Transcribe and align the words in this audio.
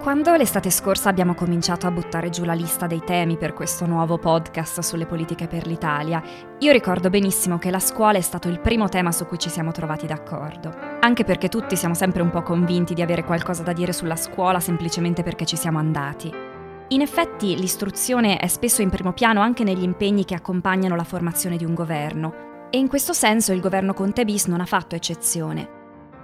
Quando 0.00 0.34
l'estate 0.34 0.70
scorsa 0.70 1.10
abbiamo 1.10 1.34
cominciato 1.34 1.86
a 1.86 1.90
buttare 1.90 2.30
giù 2.30 2.44
la 2.44 2.54
lista 2.54 2.86
dei 2.86 3.02
temi 3.04 3.36
per 3.36 3.52
questo 3.52 3.84
nuovo 3.84 4.16
podcast 4.16 4.80
sulle 4.80 5.04
politiche 5.04 5.46
per 5.46 5.66
l'Italia, 5.66 6.22
io 6.58 6.72
ricordo 6.72 7.10
benissimo 7.10 7.58
che 7.58 7.70
la 7.70 7.78
scuola 7.78 8.16
è 8.16 8.22
stato 8.22 8.48
il 8.48 8.60
primo 8.60 8.88
tema 8.88 9.12
su 9.12 9.26
cui 9.26 9.38
ci 9.38 9.50
siamo 9.50 9.72
trovati 9.72 10.06
d'accordo. 10.06 10.74
Anche 11.00 11.24
perché 11.24 11.50
tutti 11.50 11.76
siamo 11.76 11.92
sempre 11.92 12.22
un 12.22 12.30
po' 12.30 12.40
convinti 12.40 12.94
di 12.94 13.02
avere 13.02 13.24
qualcosa 13.24 13.62
da 13.62 13.74
dire 13.74 13.92
sulla 13.92 14.16
scuola 14.16 14.58
semplicemente 14.58 15.22
perché 15.22 15.44
ci 15.44 15.56
siamo 15.56 15.78
andati. 15.78 16.32
In 16.88 17.02
effetti 17.02 17.54
l'istruzione 17.58 18.38
è 18.38 18.46
spesso 18.46 18.80
in 18.80 18.88
primo 18.88 19.12
piano 19.12 19.42
anche 19.42 19.64
negli 19.64 19.82
impegni 19.82 20.24
che 20.24 20.34
accompagnano 20.34 20.96
la 20.96 21.04
formazione 21.04 21.58
di 21.58 21.66
un 21.66 21.74
governo. 21.74 22.68
E 22.70 22.78
in 22.78 22.88
questo 22.88 23.12
senso 23.12 23.52
il 23.52 23.60
governo 23.60 23.92
Conte 23.92 24.24
bis 24.24 24.46
non 24.46 24.62
ha 24.62 24.66
fatto 24.66 24.94
eccezione. 24.94 25.79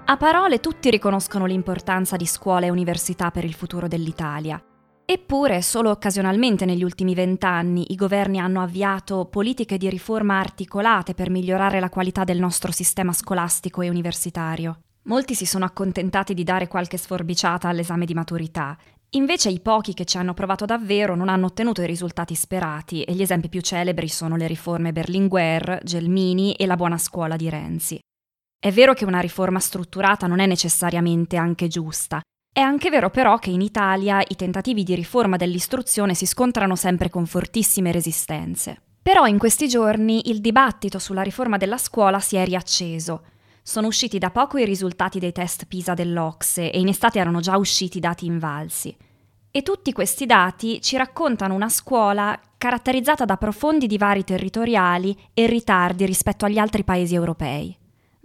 A 0.09 0.17
parole 0.17 0.61
tutti 0.61 0.89
riconoscono 0.89 1.47
l'importanza 1.47 2.15
di 2.15 2.27
scuola 2.27 2.67
e 2.67 2.71
università 2.71 3.33
per 3.33 3.45
il 3.45 3.55
futuro 3.55 3.89
dell'Italia. 3.89 4.63
Eppure, 5.05 5.63
solo 5.63 5.91
occasionalmente 5.91 6.65
negli 6.65 6.85
ultimi 6.85 7.13
vent'anni 7.13 7.93
i 7.93 7.97
governi 7.97 8.39
hanno 8.39 8.63
avviato 8.63 9.25
politiche 9.25 9.77
di 9.79 9.91
riforma 9.91 10.39
articolate 10.39 11.15
per 11.15 11.29
migliorare 11.29 11.81
la 11.81 11.89
qualità 11.89 12.23
del 12.23 12.39
nostro 12.39 12.71
sistema 12.71 13.13
scolastico 13.13 13.83
e 13.83 13.89
universitario. 13.89 14.79
Molti 15.07 15.35
si 15.35 15.45
sono 15.45 15.65
accontentati 15.65 16.35
di 16.35 16.45
dare 16.45 16.69
qualche 16.69 16.99
sforbiciata 16.99 17.67
all'esame 17.67 18.05
di 18.05 18.15
maturità. 18.15 18.79
Invece 19.11 19.51
i 19.51 19.59
pochi 19.59 19.93
che 19.93 20.05
ci 20.05 20.19
hanno 20.19 20.35
provato 20.35 20.67
davvero 20.67 21.17
non 21.17 21.29
hanno 21.29 21.47
ottenuto 21.47 21.83
i 21.83 21.87
risultati 21.87 22.37
sperati 22.37 23.03
e 23.03 23.13
gli 23.13 23.23
esempi 23.23 23.49
più 23.49 23.61
celebri 23.61 24.07
sono 24.07 24.37
le 24.37 24.47
riforme 24.47 24.93
Berlinguer, 24.93 25.81
Gelmini 25.83 26.55
e 26.55 26.65
la 26.67 26.77
buona 26.77 26.97
scuola 26.97 27.35
di 27.35 27.51
Renzi. 27.51 27.99
È 28.59 28.73
vero 28.73 28.95
che 28.95 29.05
una 29.05 29.21
riforma 29.21 29.61
strutturata 29.61 30.27
non 30.27 30.41
è 30.41 30.47
necessariamente 30.47 31.37
anche 31.37 31.69
giusta. 31.69 32.21
È 32.53 32.61
anche 32.61 32.89
vero 32.89 33.11
però 33.11 33.39
che 33.39 33.51
in 33.51 33.61
Italia 33.61 34.23
i 34.27 34.35
tentativi 34.35 34.83
di 34.83 34.95
riforma 34.95 35.37
dell'istruzione 35.37 36.15
si 36.15 36.25
scontrano 36.25 36.75
sempre 36.75 37.11
con 37.11 37.27
fortissime 37.27 37.93
resistenze. 37.93 38.81
Però 39.03 39.27
in 39.27 39.39
questi 39.39 39.69
giorni 39.69 40.31
il 40.31 40.41
dibattito 40.41 40.99
sulla 40.99 41.23
riforma 41.23 41.59
della 41.59 41.79
scuola 41.79 42.19
si 42.19 42.37
è 42.37 42.45
riacceso. 42.45 43.25
Sono 43.63 43.89
usciti 43.89 44.19
da 44.19 44.31
poco 44.31 44.59
i 44.59 44.65
risultati 44.65 45.19
dei 45.19 45.33
test 45.33 45.67
PISA 45.67 45.95
dell'Ocse 45.95 46.73
e 46.73 46.81
in 46.81 46.89
estate 46.89 47.19
erano 47.19 47.41
già 47.41 47.57
usciti 47.57 48.01
dati 48.01 48.27
invalsi. 48.27 48.97
E 49.51 49.63
tutti 49.63 49.93
questi 49.93 50.27
dati 50.27 50.81
ci 50.81 50.97
raccontano 50.97 51.55
una 51.55 51.69
scuola 51.69 52.41
caratterizzata 52.57 53.25
da 53.25 53.37
profondi 53.37 53.87
divari 53.87 54.25
territoriali 54.25 55.17
e 55.35 55.47
ritardi 55.47 56.05
rispetto 56.05 56.47
agli 56.47 56.59
altri 56.59 56.85
paesi 56.85 57.15
europei. 57.15 57.77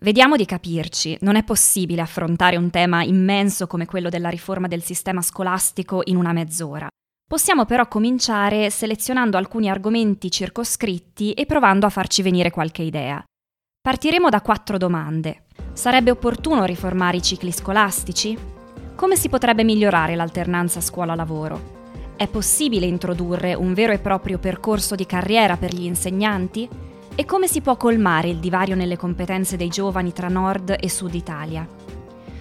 Vediamo 0.03 0.35
di 0.35 0.45
capirci, 0.45 1.15
non 1.21 1.35
è 1.35 1.43
possibile 1.43 2.01
affrontare 2.01 2.57
un 2.57 2.71
tema 2.71 3.03
immenso 3.03 3.67
come 3.67 3.85
quello 3.85 4.09
della 4.09 4.29
riforma 4.29 4.67
del 4.67 4.81
sistema 4.81 5.21
scolastico 5.21 6.01
in 6.05 6.15
una 6.15 6.33
mezz'ora. 6.33 6.87
Possiamo 7.23 7.65
però 7.65 7.87
cominciare 7.87 8.71
selezionando 8.71 9.37
alcuni 9.37 9.69
argomenti 9.69 10.31
circoscritti 10.31 11.33
e 11.33 11.45
provando 11.45 11.85
a 11.85 11.91
farci 11.91 12.23
venire 12.23 12.49
qualche 12.49 12.81
idea. 12.81 13.23
Partiremo 13.79 14.29
da 14.29 14.41
quattro 14.41 14.79
domande. 14.79 15.43
Sarebbe 15.73 16.09
opportuno 16.09 16.65
riformare 16.65 17.17
i 17.17 17.21
cicli 17.21 17.51
scolastici? 17.51 18.35
Come 18.95 19.15
si 19.15 19.29
potrebbe 19.29 19.63
migliorare 19.63 20.15
l'alternanza 20.15 20.81
scuola-lavoro? 20.81 22.13
È 22.15 22.27
possibile 22.27 22.87
introdurre 22.87 23.53
un 23.53 23.75
vero 23.75 23.93
e 23.93 23.99
proprio 23.99 24.39
percorso 24.39 24.95
di 24.95 25.05
carriera 25.05 25.57
per 25.57 25.75
gli 25.75 25.83
insegnanti? 25.83 26.89
E 27.13 27.25
come 27.25 27.47
si 27.47 27.59
può 27.59 27.75
colmare 27.75 28.29
il 28.29 28.37
divario 28.37 28.73
nelle 28.73 28.95
competenze 28.95 29.57
dei 29.57 29.67
giovani 29.67 30.13
tra 30.13 30.29
Nord 30.29 30.77
e 30.79 30.89
Sud 30.89 31.13
Italia? 31.13 31.67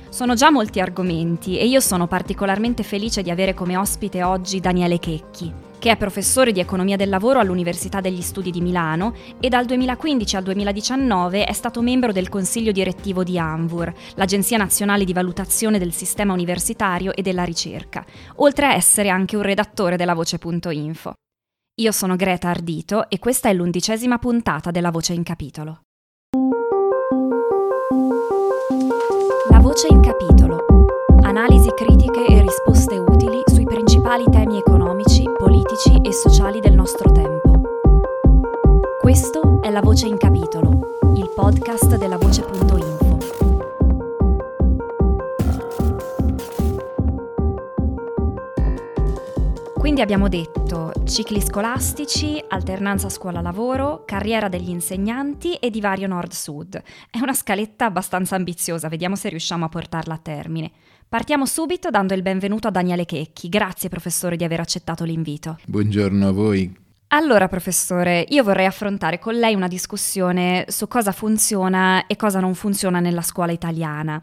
Sono 0.08 0.34
già 0.34 0.50
molti 0.50 0.80
argomenti 0.80 1.58
e 1.58 1.66
io 1.66 1.80
sono 1.80 2.06
particolarmente 2.06 2.84
felice 2.84 3.22
di 3.22 3.30
avere 3.30 3.52
come 3.52 3.76
ospite 3.76 4.22
oggi 4.22 4.60
Daniele 4.60 5.00
Checchi, 5.00 5.52
che 5.78 5.90
è 5.90 5.96
professore 5.96 6.52
di 6.52 6.60
economia 6.60 6.96
del 6.96 7.08
lavoro 7.08 7.40
all'Università 7.40 8.00
degli 8.00 8.22
Studi 8.22 8.52
di 8.52 8.60
Milano 8.60 9.12
e 9.40 9.48
dal 9.48 9.66
2015 9.66 10.36
al 10.36 10.44
2019 10.44 11.44
è 11.44 11.52
stato 11.52 11.82
membro 11.82 12.12
del 12.12 12.28
consiglio 12.28 12.70
direttivo 12.70 13.24
di 13.24 13.38
ANVUR, 13.38 13.92
l'Agenzia 14.14 14.56
Nazionale 14.56 15.04
di 15.04 15.12
Valutazione 15.12 15.80
del 15.80 15.92
Sistema 15.92 16.32
Universitario 16.32 17.12
e 17.12 17.22
della 17.22 17.44
Ricerca, 17.44 18.04
oltre 18.36 18.66
a 18.66 18.74
essere 18.74 19.08
anche 19.08 19.34
un 19.36 19.42
redattore 19.42 19.96
della 19.96 20.14
Voce.info. 20.14 21.14
Io 21.80 21.92
sono 21.92 22.14
Greta 22.14 22.50
Ardito 22.50 23.08
e 23.08 23.18
questa 23.18 23.48
è 23.48 23.54
l'undicesima 23.54 24.18
puntata 24.18 24.70
della 24.70 24.90
Voce 24.90 25.14
in 25.14 25.22
Capitolo. 25.22 25.80
La 29.48 29.60
Voce 29.60 29.86
in 29.88 30.02
Capitolo. 30.02 30.66
Analisi 31.22 31.70
critiche 31.74 32.26
e 32.26 32.42
risposte 32.42 32.98
utili 32.98 33.40
sui 33.46 33.64
principali 33.64 34.24
temi 34.30 34.58
economici, 34.58 35.24
politici 35.38 35.98
e 36.02 36.12
sociali 36.12 36.60
del 36.60 36.74
nostro 36.74 37.10
tempo. 37.12 37.62
Questo 39.00 39.62
è 39.62 39.70
La 39.70 39.80
Voce 39.80 40.06
in 40.06 40.18
Capitolo, 40.18 40.98
il 41.14 41.32
podcast 41.34 41.96
della 41.96 42.18
Voce.info. 42.18 42.79
Quindi 49.90 50.06
abbiamo 50.06 50.28
detto 50.28 50.92
cicli 51.04 51.40
scolastici, 51.40 52.40
alternanza 52.46 53.08
scuola-lavoro, 53.08 54.04
carriera 54.06 54.48
degli 54.48 54.68
insegnanti 54.68 55.54
e 55.54 55.68
divario 55.68 56.06
nord-sud. 56.06 56.80
È 57.10 57.18
una 57.18 57.34
scaletta 57.34 57.86
abbastanza 57.86 58.36
ambiziosa, 58.36 58.86
vediamo 58.86 59.16
se 59.16 59.30
riusciamo 59.30 59.64
a 59.64 59.68
portarla 59.68 60.14
a 60.14 60.18
termine. 60.18 60.70
Partiamo 61.08 61.44
subito 61.44 61.90
dando 61.90 62.14
il 62.14 62.22
benvenuto 62.22 62.68
a 62.68 62.70
Daniele 62.70 63.04
Checchi. 63.04 63.48
Grazie 63.48 63.88
professore 63.88 64.36
di 64.36 64.44
aver 64.44 64.60
accettato 64.60 65.02
l'invito. 65.02 65.58
Buongiorno 65.66 66.28
a 66.28 66.30
voi. 66.30 66.72
Allora, 67.08 67.48
professore, 67.48 68.24
io 68.28 68.44
vorrei 68.44 68.66
affrontare 68.66 69.18
con 69.18 69.34
lei 69.34 69.56
una 69.56 69.66
discussione 69.66 70.66
su 70.68 70.86
cosa 70.86 71.10
funziona 71.10 72.06
e 72.06 72.14
cosa 72.14 72.38
non 72.38 72.54
funziona 72.54 73.00
nella 73.00 73.22
scuola 73.22 73.50
italiana. 73.50 74.22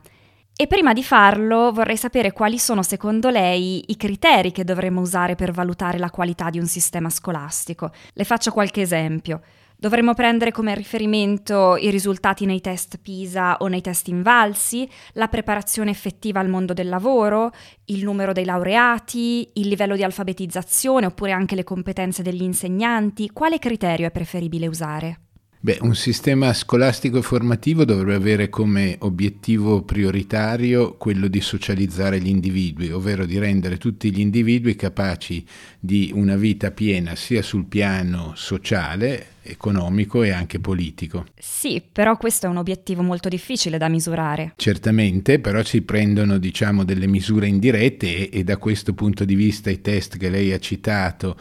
E 0.60 0.66
prima 0.66 0.92
di 0.92 1.04
farlo 1.04 1.72
vorrei 1.72 1.98
sapere 1.98 2.32
quali 2.32 2.58
sono 2.58 2.82
secondo 2.82 3.30
lei 3.30 3.84
i 3.92 3.96
criteri 3.96 4.52
che 4.52 4.64
dovremmo 4.64 5.02
usare 5.02 5.36
per 5.36 5.52
valutare 5.52 6.00
la 6.00 6.10
qualità 6.10 6.50
di 6.50 6.58
un 6.58 6.66
sistema 6.66 7.12
scolastico. 7.12 7.92
Le 8.14 8.24
faccio 8.24 8.52
qualche 8.52 8.82
esempio. 8.82 9.42
Dovremmo 9.78 10.16
prendere 10.16 10.52
come 10.52 10.74
riferimento 10.74 11.78
i 11.78 11.92
risultati 11.92 12.48
nei 12.48 12.60
test 12.60 12.98
PISA 12.98 13.58
o 13.58 13.68
nei 13.68 13.82
test 13.82 14.08
invalsi, 14.08 14.90
la 15.14 15.28
preparazione 15.28 15.92
effettiva 15.92 16.40
al 16.40 16.50
mondo 16.50 16.74
del 16.74 16.90
lavoro, 16.90 17.52
il 17.86 18.04
numero 18.04 18.34
dei 18.34 18.46
laureati, 18.46 19.52
il 19.54 19.68
livello 19.68 19.96
di 19.96 20.02
alfabetizzazione 20.02 21.06
oppure 21.06 21.34
anche 21.34 21.54
le 21.54 21.64
competenze 21.64 22.24
degli 22.24 22.42
insegnanti. 22.42 23.30
Quale 23.30 23.60
criterio 23.60 24.08
è 24.08 24.12
preferibile 24.12 24.66
usare? 24.66 25.20
Beh, 25.68 25.80
un 25.82 25.96
sistema 25.96 26.54
scolastico 26.54 27.22
formativo 27.22 27.84
dovrebbe 27.84 28.16
avere 28.16 28.48
come 28.48 28.96
obiettivo 29.00 29.82
prioritario 29.82 30.96
quello 30.96 31.28
di 31.28 31.42
socializzare 31.42 32.22
gli 32.22 32.30
individui, 32.30 32.90
ovvero 32.90 33.26
di 33.26 33.38
rendere 33.38 33.76
tutti 33.76 34.10
gli 34.10 34.22
individui 34.22 34.78
capaci 34.78 35.46
di 35.78 36.10
una 36.14 36.38
vita 36.38 36.72
piena 36.72 37.16
sia 37.16 37.42
sul 37.42 37.66
piano 37.66 38.32
sociale, 38.38 39.36
economico 39.42 40.24
e 40.24 40.32
anche 40.32 40.62
politico. 40.62 41.26
Sì, 41.38 41.82
però 41.92 42.16
questo 42.16 42.46
è 42.46 42.50
un 42.50 42.58
obiettivo 42.58 43.02
molto 43.02 43.28
difficile 43.28 43.78
da 43.78 43.90
misurare. 43.90 44.54
Certamente, 44.56 45.40
però 45.40 45.62
si 45.66 45.82
prendono 45.82 46.38
diciamo 46.38 46.86
delle 46.86 47.08
misure 47.08 47.48
indirette 47.48 48.30
e, 48.30 48.40
e 48.40 48.44
da 48.46 48.56
questo 48.56 48.94
punto 48.94 49.26
di 49.26 49.36
vista 49.36 49.70
i 49.70 49.82
test 49.82 50.16
che 50.16 50.30
lei 50.30 50.54
ha 50.54 50.60
citato 50.60 51.36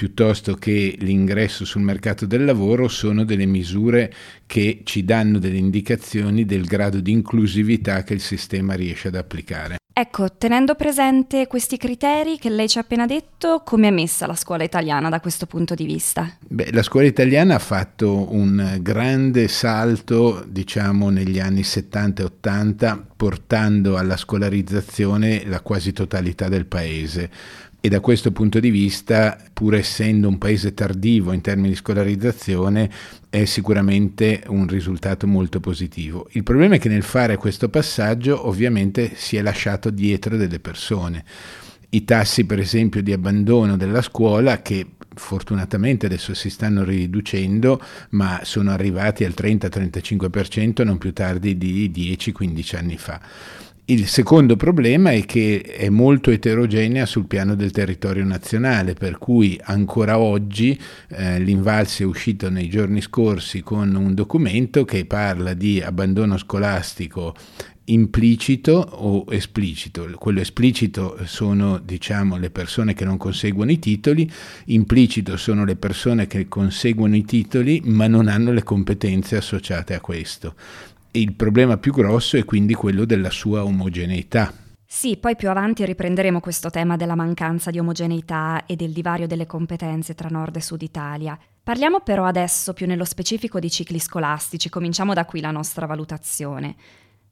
piuttosto 0.00 0.54
che 0.54 0.96
l'ingresso 1.00 1.66
sul 1.66 1.82
mercato 1.82 2.24
del 2.24 2.46
lavoro 2.46 2.88
sono 2.88 3.22
delle 3.22 3.44
misure 3.44 4.10
che 4.46 4.80
ci 4.84 5.04
danno 5.04 5.38
delle 5.38 5.58
indicazioni 5.58 6.46
del 6.46 6.64
grado 6.64 7.00
di 7.00 7.12
inclusività 7.12 8.02
che 8.02 8.14
il 8.14 8.22
sistema 8.22 8.72
riesce 8.72 9.08
ad 9.08 9.16
applicare. 9.16 9.76
Ecco, 9.92 10.32
tenendo 10.38 10.74
presente 10.74 11.46
questi 11.46 11.76
criteri 11.76 12.38
che 12.38 12.48
lei 12.48 12.66
ci 12.66 12.78
ha 12.78 12.80
appena 12.80 13.04
detto, 13.04 13.60
come 13.62 13.88
è 13.88 13.90
messa 13.90 14.26
la 14.26 14.34
scuola 14.34 14.64
italiana 14.64 15.10
da 15.10 15.20
questo 15.20 15.44
punto 15.44 15.74
di 15.74 15.84
vista? 15.84 16.34
Beh, 16.48 16.70
la 16.72 16.82
scuola 16.82 17.06
italiana 17.06 17.56
ha 17.56 17.58
fatto 17.58 18.32
un 18.32 18.78
grande 18.80 19.48
salto, 19.48 20.42
diciamo, 20.48 21.10
negli 21.10 21.38
anni 21.38 21.62
70 21.62 22.22
e 22.22 22.24
80, 22.24 23.06
portando 23.14 23.98
alla 23.98 24.16
scolarizzazione 24.16 25.42
la 25.44 25.60
quasi 25.60 25.92
totalità 25.92 26.48
del 26.48 26.64
paese 26.64 27.30
e 27.82 27.88
da 27.88 28.00
questo 28.00 28.30
punto 28.30 28.60
di 28.60 28.70
vista, 28.70 29.38
pur 29.54 29.74
essendo 29.74 30.28
un 30.28 30.36
paese 30.36 30.74
tardivo 30.74 31.32
in 31.32 31.40
termini 31.40 31.70
di 31.70 31.74
scolarizzazione, 31.74 32.90
è 33.30 33.46
sicuramente 33.46 34.42
un 34.48 34.66
risultato 34.66 35.26
molto 35.26 35.60
positivo. 35.60 36.28
Il 36.32 36.42
problema 36.42 36.74
è 36.74 36.78
che 36.78 36.90
nel 36.90 37.02
fare 37.02 37.36
questo 37.36 37.70
passaggio 37.70 38.46
ovviamente 38.46 39.12
si 39.14 39.36
è 39.36 39.42
lasciato 39.42 39.88
dietro 39.88 40.36
delle 40.36 40.60
persone. 40.60 41.24
I 41.92 42.04
tassi 42.04 42.44
per 42.44 42.58
esempio 42.58 43.02
di 43.02 43.12
abbandono 43.12 43.78
della 43.78 44.02
scuola 44.02 44.60
che 44.60 44.86
fortunatamente 45.14 46.06
adesso 46.06 46.34
si 46.34 46.50
stanno 46.50 46.84
riducendo, 46.84 47.82
ma 48.10 48.40
sono 48.42 48.72
arrivati 48.72 49.24
al 49.24 49.34
30-35% 49.34 50.84
non 50.84 50.98
più 50.98 51.14
tardi 51.14 51.56
di 51.56 51.90
10-15 51.90 52.76
anni 52.76 52.98
fa 52.98 53.20
Il 53.90 54.06
secondo 54.06 54.54
problema 54.54 55.10
è 55.10 55.24
che 55.24 55.62
è 55.62 55.88
molto 55.88 56.30
eterogenea 56.30 57.06
sul 57.06 57.26
piano 57.26 57.56
del 57.56 57.72
territorio 57.72 58.24
nazionale, 58.24 58.94
per 58.94 59.18
cui 59.18 59.58
ancora 59.64 60.20
oggi 60.20 60.78
eh, 61.08 61.40
l'Invalsi 61.40 62.04
è 62.04 62.06
uscito 62.06 62.48
nei 62.50 62.68
giorni 62.68 63.00
scorsi 63.00 63.62
con 63.62 63.92
un 63.96 64.14
documento 64.14 64.84
che 64.84 65.06
parla 65.06 65.54
di 65.54 65.82
abbandono 65.82 66.38
scolastico 66.38 67.34
implicito 67.86 68.74
o 68.74 69.24
esplicito. 69.30 70.08
Quello 70.20 70.40
esplicito 70.40 71.18
sono 71.24 71.80
diciamo, 71.80 72.36
le 72.36 72.50
persone 72.50 72.94
che 72.94 73.04
non 73.04 73.16
conseguono 73.16 73.72
i 73.72 73.80
titoli, 73.80 74.30
implicito 74.66 75.36
sono 75.36 75.64
le 75.64 75.74
persone 75.74 76.28
che 76.28 76.46
conseguono 76.46 77.16
i 77.16 77.24
titoli 77.24 77.82
ma 77.86 78.06
non 78.06 78.28
hanno 78.28 78.52
le 78.52 78.62
competenze 78.62 79.36
associate 79.36 79.94
a 79.94 80.00
questo 80.00 80.54
il 81.12 81.34
problema 81.34 81.76
più 81.76 81.92
grosso 81.92 82.36
è 82.36 82.44
quindi 82.44 82.74
quello 82.74 83.04
della 83.04 83.30
sua 83.30 83.64
omogeneità. 83.64 84.52
Sì, 84.92 85.16
poi 85.16 85.36
più 85.36 85.48
avanti 85.48 85.84
riprenderemo 85.84 86.40
questo 86.40 86.68
tema 86.68 86.96
della 86.96 87.14
mancanza 87.14 87.70
di 87.70 87.78
omogeneità 87.78 88.64
e 88.66 88.74
del 88.74 88.92
divario 88.92 89.28
delle 89.28 89.46
competenze 89.46 90.14
tra 90.14 90.28
nord 90.28 90.56
e 90.56 90.60
sud 90.60 90.82
Italia. 90.82 91.38
Parliamo 91.62 92.00
però 92.00 92.24
adesso 92.24 92.72
più 92.72 92.86
nello 92.86 93.04
specifico 93.04 93.60
di 93.60 93.70
cicli 93.70 94.00
scolastici, 94.00 94.68
cominciamo 94.68 95.14
da 95.14 95.24
qui 95.24 95.40
la 95.40 95.52
nostra 95.52 95.86
valutazione. 95.86 96.74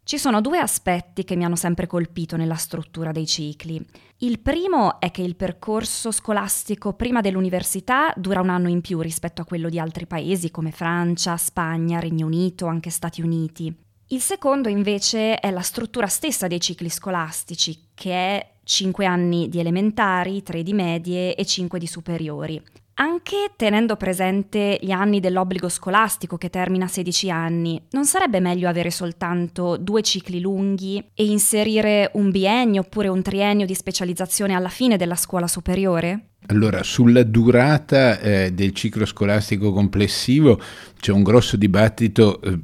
Ci 0.08 0.16
sono 0.16 0.40
due 0.40 0.56
aspetti 0.56 1.22
che 1.22 1.36
mi 1.36 1.44
hanno 1.44 1.54
sempre 1.54 1.86
colpito 1.86 2.38
nella 2.38 2.54
struttura 2.54 3.12
dei 3.12 3.26
cicli. 3.26 3.78
Il 4.20 4.38
primo 4.38 5.00
è 5.00 5.10
che 5.10 5.20
il 5.20 5.36
percorso 5.36 6.12
scolastico 6.12 6.94
prima 6.94 7.20
dell'università 7.20 8.14
dura 8.16 8.40
un 8.40 8.48
anno 8.48 8.70
in 8.70 8.80
più 8.80 9.00
rispetto 9.00 9.42
a 9.42 9.44
quello 9.44 9.68
di 9.68 9.78
altri 9.78 10.06
paesi 10.06 10.50
come 10.50 10.70
Francia, 10.70 11.36
Spagna, 11.36 12.00
Regno 12.00 12.24
Unito, 12.24 12.64
anche 12.64 12.88
Stati 12.88 13.20
Uniti. 13.20 13.70
Il 14.06 14.22
secondo 14.22 14.70
invece 14.70 15.40
è 15.40 15.50
la 15.50 15.60
struttura 15.60 16.06
stessa 16.06 16.46
dei 16.46 16.58
cicli 16.58 16.88
scolastici, 16.88 17.88
che 17.92 18.10
è 18.10 18.52
5 18.64 19.04
anni 19.04 19.50
di 19.50 19.60
elementari, 19.60 20.42
3 20.42 20.62
di 20.62 20.72
medie 20.72 21.34
e 21.34 21.44
5 21.44 21.78
di 21.78 21.86
superiori. 21.86 22.62
Anche 23.00 23.52
tenendo 23.54 23.94
presente 23.94 24.76
gli 24.80 24.90
anni 24.90 25.20
dell'obbligo 25.20 25.68
scolastico 25.68 26.36
che 26.36 26.50
termina 26.50 26.86
a 26.86 26.88
16 26.88 27.30
anni, 27.30 27.80
non 27.90 28.04
sarebbe 28.04 28.40
meglio 28.40 28.68
avere 28.68 28.90
soltanto 28.90 29.76
due 29.76 30.02
cicli 30.02 30.40
lunghi 30.40 31.04
e 31.14 31.24
inserire 31.26 32.10
un 32.14 32.32
biennio 32.32 32.80
oppure 32.80 33.06
un 33.06 33.22
triennio 33.22 33.66
di 33.66 33.74
specializzazione 33.74 34.54
alla 34.54 34.68
fine 34.68 34.96
della 34.96 35.14
scuola 35.14 35.46
superiore? 35.46 36.30
Allora, 36.46 36.82
sulla 36.82 37.22
durata 37.22 38.18
eh, 38.20 38.52
del 38.52 38.72
ciclo 38.72 39.06
scolastico 39.06 39.70
complessivo 39.72 40.60
c'è 40.98 41.12
un 41.12 41.22
grosso 41.22 41.56
dibattito 41.56 42.40
eh, 42.40 42.58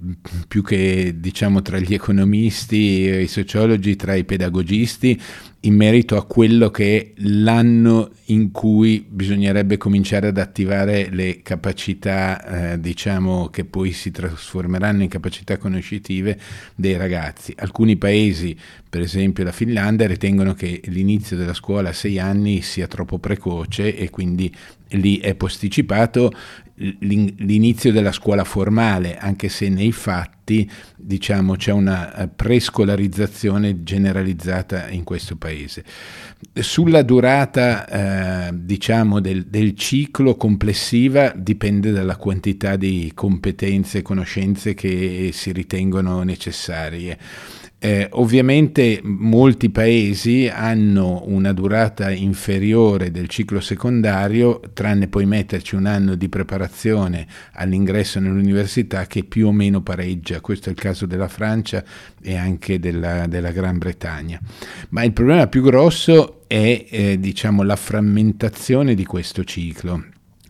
più 0.48 0.62
che 0.62 1.14
diciamo 1.16 1.62
tra 1.62 1.78
gli 1.78 1.94
economisti 1.94 3.06
e 3.06 3.22
i 3.22 3.28
sociologi, 3.28 3.94
tra 3.94 4.14
i 4.14 4.24
pedagogisti, 4.24 5.20
in 5.64 5.74
merito 5.74 6.16
a 6.16 6.24
quello 6.24 6.70
che 6.70 6.98
è 6.98 7.12
l'anno 7.22 8.10
in 8.26 8.50
cui 8.50 9.04
bisognerebbe 9.06 9.76
cominciare 9.76 10.28
ad 10.28 10.38
attivare 10.38 11.08
le 11.10 11.40
capacità, 11.42 12.72
eh, 12.72 12.80
diciamo, 12.80 13.48
che 13.48 13.64
poi 13.64 13.92
si 13.92 14.10
trasformeranno 14.10 15.02
in 15.02 15.08
capacità 15.08 15.56
conoscitive 15.56 16.38
dei 16.74 16.96
ragazzi. 16.96 17.54
Alcuni 17.56 17.96
paesi, 17.96 18.56
per 18.88 19.00
esempio 19.00 19.44
la 19.44 19.52
Finlandia, 19.52 20.06
ritengono 20.06 20.54
che 20.54 20.80
l'inizio 20.86 21.36
della 21.36 21.54
scuola 21.54 21.90
a 21.90 21.94
sei 21.94 22.18
anni 22.18 22.60
sia 22.60 22.86
troppo 22.86 23.18
precoce 23.18 23.96
e 23.96 24.10
quindi 24.10 24.54
lì 24.90 25.18
è 25.18 25.34
posticipato 25.34 26.30
l'inizio 26.76 27.92
della 27.92 28.10
scuola 28.10 28.44
formale, 28.44 29.16
anche 29.16 29.48
se 29.48 29.68
nei 29.68 29.92
fatti 29.92 30.68
diciamo, 30.96 31.54
c'è 31.54 31.70
una 31.70 32.14
eh, 32.14 32.28
prescolarizzazione 32.28 33.82
generalizzata 33.84 34.88
in 34.88 35.04
questo 35.04 35.36
paese. 35.36 35.84
Sulla 36.52 37.02
durata 37.02 38.48
eh, 38.48 38.50
diciamo, 38.54 39.20
del, 39.20 39.44
del, 39.44 39.74
ciclo 39.76 40.36
complessiva 40.36 41.32
dipende 41.34 41.92
dalla 41.92 42.16
quantità 42.16 42.76
di 42.76 43.12
competenze 43.14 43.98
e 43.98 44.02
conoscenze 44.02 44.74
che 44.74 45.30
si 45.32 45.52
ritengono 45.52 46.22
necessarie. 46.22 47.18
Eh, 47.84 48.08
ovviamente 48.12 48.98
molti 49.02 49.68
paesi 49.68 50.48
hanno 50.48 51.22
una 51.26 51.52
durata 51.52 52.10
inferiore 52.10 53.10
del 53.10 53.28
ciclo 53.28 53.60
secondario, 53.60 54.62
tranne 54.72 55.06
poi 55.06 55.26
metterci 55.26 55.74
un 55.74 55.84
anno 55.84 56.14
di 56.14 56.30
preparazione 56.30 57.26
all'ingresso 57.52 58.20
nell'università 58.20 59.04
che 59.04 59.24
più 59.24 59.48
o 59.48 59.52
meno 59.52 59.82
pareggia. 59.82 60.40
Questo 60.40 60.70
è 60.70 60.72
il 60.72 60.78
caso 60.78 61.04
della 61.04 61.28
Francia 61.28 61.84
e 62.22 62.36
anche 62.36 62.80
della, 62.80 63.26
della 63.26 63.50
Gran 63.50 63.76
Bretagna. 63.76 64.40
Ma 64.88 65.04
il 65.04 65.12
problema 65.12 65.46
più 65.46 65.60
grosso 65.60 66.44
è 66.46 66.86
eh, 66.88 67.20
diciamo, 67.20 67.62
la 67.64 67.76
frammentazione 67.76 68.94
di 68.94 69.04
questo 69.04 69.44
ciclo. 69.44 70.04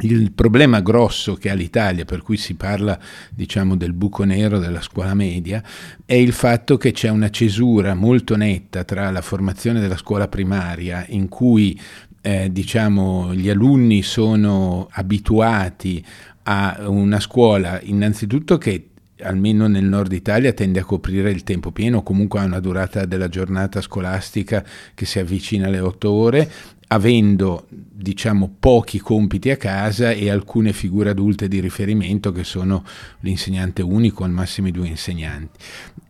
Il 0.04 0.32
problema 0.32 0.80
grosso 0.80 1.34
che 1.34 1.48
ha 1.48 1.54
l'Italia, 1.54 2.04
per 2.04 2.20
cui 2.20 2.36
si 2.36 2.54
parla 2.54 2.98
diciamo, 3.30 3.74
del 3.74 3.94
buco 3.94 4.24
nero 4.24 4.58
della 4.58 4.82
scuola 4.82 5.14
media, 5.14 5.62
è 6.04 6.12
il 6.12 6.32
fatto 6.32 6.76
che 6.76 6.92
c'è 6.92 7.08
una 7.08 7.30
cesura 7.30 7.94
molto 7.94 8.36
netta 8.36 8.84
tra 8.84 9.10
la 9.10 9.22
formazione 9.22 9.80
della 9.80 9.96
scuola 9.96 10.28
primaria, 10.28 11.06
in 11.08 11.28
cui 11.28 11.80
eh, 12.20 12.52
diciamo, 12.52 13.34
gli 13.34 13.48
alunni 13.48 14.02
sono 14.02 14.88
abituati 14.90 16.04
a 16.42 16.82
una 16.86 17.18
scuola 17.20 17.80
innanzitutto 17.82 18.58
che 18.58 18.88
almeno 19.22 19.68
nel 19.68 19.84
nord 19.84 20.12
Italia 20.12 20.52
tende 20.52 20.80
a 20.80 20.84
coprire 20.84 21.30
il 21.30 21.44
tempo 21.44 21.70
pieno, 21.70 22.02
comunque 22.02 22.40
ha 22.40 22.44
una 22.44 22.60
durata 22.60 23.04
della 23.04 23.28
giornata 23.28 23.80
scolastica 23.80 24.64
che 24.94 25.06
si 25.06 25.18
avvicina 25.18 25.66
alle 25.66 25.80
otto 25.80 26.10
ore 26.10 26.50
avendo 26.88 27.66
diciamo 27.69 28.54
pochi 28.58 28.98
compiti 28.98 29.50
a 29.50 29.56
casa 29.56 30.10
e 30.10 30.28
alcune 30.28 30.72
figure 30.72 31.10
adulte 31.10 31.48
di 31.48 31.60
riferimento 31.60 32.32
che 32.32 32.44
sono 32.44 32.84
l'insegnante 33.20 33.82
unico 33.82 34.25
al 34.25 34.31
massimo 34.31 34.69
i 34.69 34.72
due 34.72 34.88
insegnanti. 34.88 35.58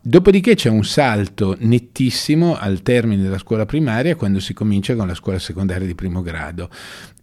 Dopodiché 0.01 0.55
c'è 0.55 0.69
un 0.69 0.83
salto 0.83 1.55
nettissimo 1.59 2.55
al 2.55 2.81
termine 2.81 3.23
della 3.23 3.37
scuola 3.37 3.65
primaria 3.65 4.15
quando 4.15 4.39
si 4.39 4.53
comincia 4.53 4.95
con 4.95 5.07
la 5.07 5.15
scuola 5.15 5.39
secondaria 5.39 5.87
di 5.87 5.95
primo 5.95 6.21
grado 6.21 6.69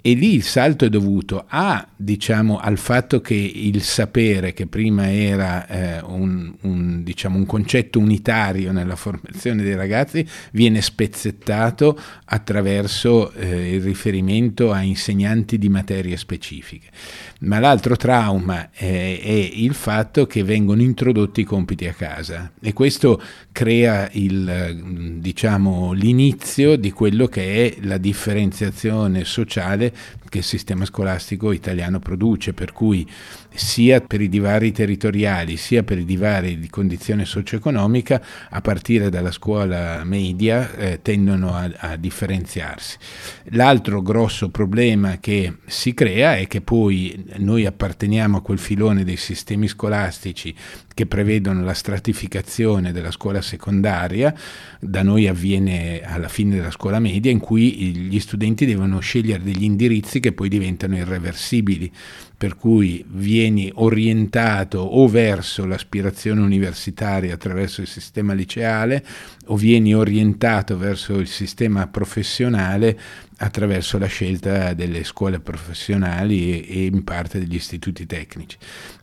e 0.04 0.14
lì 0.14 0.34
il 0.34 0.42
salto 0.42 0.84
è 0.84 0.88
dovuto 0.88 1.44
a, 1.46 1.86
diciamo, 1.94 2.58
al 2.58 2.76
fatto 2.76 3.20
che 3.20 3.34
il 3.34 3.82
sapere, 3.82 4.52
che 4.52 4.66
prima 4.66 5.12
era 5.12 5.66
eh, 5.68 6.00
un, 6.04 6.52
un, 6.62 7.04
diciamo, 7.04 7.36
un, 7.36 7.46
concetto 7.46 8.00
unitario 8.00 8.72
nella 8.72 8.96
formazione 8.96 9.62
dei 9.62 9.76
ragazzi, 9.76 10.26
viene 10.50 10.82
spezzettato 10.82 11.96
attraverso 12.24 13.32
eh, 13.32 13.76
il 13.76 13.82
riferimento 13.82 14.72
a 14.72 14.82
insegnanti 14.82 15.56
di 15.56 15.68
materie 15.68 16.16
specifiche. 16.16 16.88
Ma 17.42 17.58
l'altro 17.58 17.96
trauma 17.96 18.70
è, 18.70 19.18
è 19.20 19.50
il 19.54 19.74
fatto 19.74 20.26
che 20.26 20.44
vengono 20.44 20.80
introdotti 20.80 21.40
i 21.40 21.44
compiti 21.44 21.88
a 21.88 21.92
casa. 21.92 22.52
E 22.60 22.72
questo 22.72 23.20
crea 23.50 24.08
il, 24.12 25.16
diciamo, 25.18 25.92
l'inizio 25.92 26.76
di 26.76 26.92
quello 26.92 27.26
che 27.26 27.66
è 27.66 27.76
la 27.82 27.98
differenziazione 27.98 29.24
sociale 29.24 29.92
che 30.28 30.38
il 30.38 30.44
sistema 30.44 30.84
scolastico 30.84 31.52
italiano 31.52 31.98
produce, 31.98 32.54
per 32.54 32.72
cui 32.72 33.06
sia 33.54 34.00
per 34.00 34.20
i 34.20 34.28
divari 34.28 34.72
territoriali 34.72 35.56
sia 35.56 35.82
per 35.82 35.98
i 35.98 36.04
divari 36.04 36.58
di 36.58 36.68
condizione 36.68 37.24
socio-economica, 37.24 38.22
a 38.50 38.60
partire 38.60 39.10
dalla 39.10 39.30
scuola 39.30 40.02
media 40.04 40.74
eh, 40.74 41.00
tendono 41.02 41.54
a, 41.54 41.70
a 41.76 41.96
differenziarsi. 41.96 42.96
L'altro 43.50 44.02
grosso 44.02 44.50
problema 44.50 45.18
che 45.18 45.56
si 45.66 45.94
crea 45.94 46.36
è 46.36 46.46
che 46.46 46.60
poi 46.60 47.24
noi 47.36 47.66
apparteniamo 47.66 48.38
a 48.38 48.42
quel 48.42 48.58
filone 48.58 49.04
dei 49.04 49.16
sistemi 49.16 49.68
scolastici 49.68 50.54
che 50.94 51.06
prevedono 51.06 51.62
la 51.62 51.74
stratificazione 51.74 52.92
della 52.92 53.10
scuola 53.10 53.40
secondaria, 53.40 54.34
da 54.78 55.02
noi 55.02 55.26
avviene 55.26 56.00
alla 56.02 56.28
fine 56.28 56.56
della 56.56 56.70
scuola 56.70 56.98
media, 56.98 57.30
in 57.30 57.38
cui 57.38 57.94
gli 57.94 58.20
studenti 58.20 58.66
devono 58.66 59.00
scegliere 59.00 59.42
degli 59.42 59.64
indirizzi 59.64 60.20
che 60.20 60.32
poi 60.32 60.48
diventano 60.48 60.96
irreversibili 60.96 61.90
per 62.42 62.56
cui 62.56 63.04
vieni 63.08 63.70
orientato 63.72 64.80
o 64.80 65.06
verso 65.06 65.64
l'aspirazione 65.64 66.40
universitaria 66.40 67.34
attraverso 67.34 67.82
il 67.82 67.86
sistema 67.86 68.32
liceale 68.32 69.04
o 69.46 69.56
vieni 69.56 69.94
orientato 69.94 70.76
verso 70.76 71.20
il 71.20 71.28
sistema 71.28 71.86
professionale 71.86 72.98
attraverso 73.36 73.96
la 73.96 74.06
scelta 74.06 74.74
delle 74.74 75.04
scuole 75.04 75.38
professionali 75.38 76.62
e, 76.62 76.86
in 76.86 77.04
parte 77.04 77.38
degli 77.38 77.54
istituti 77.54 78.06
tecnici. 78.06 78.56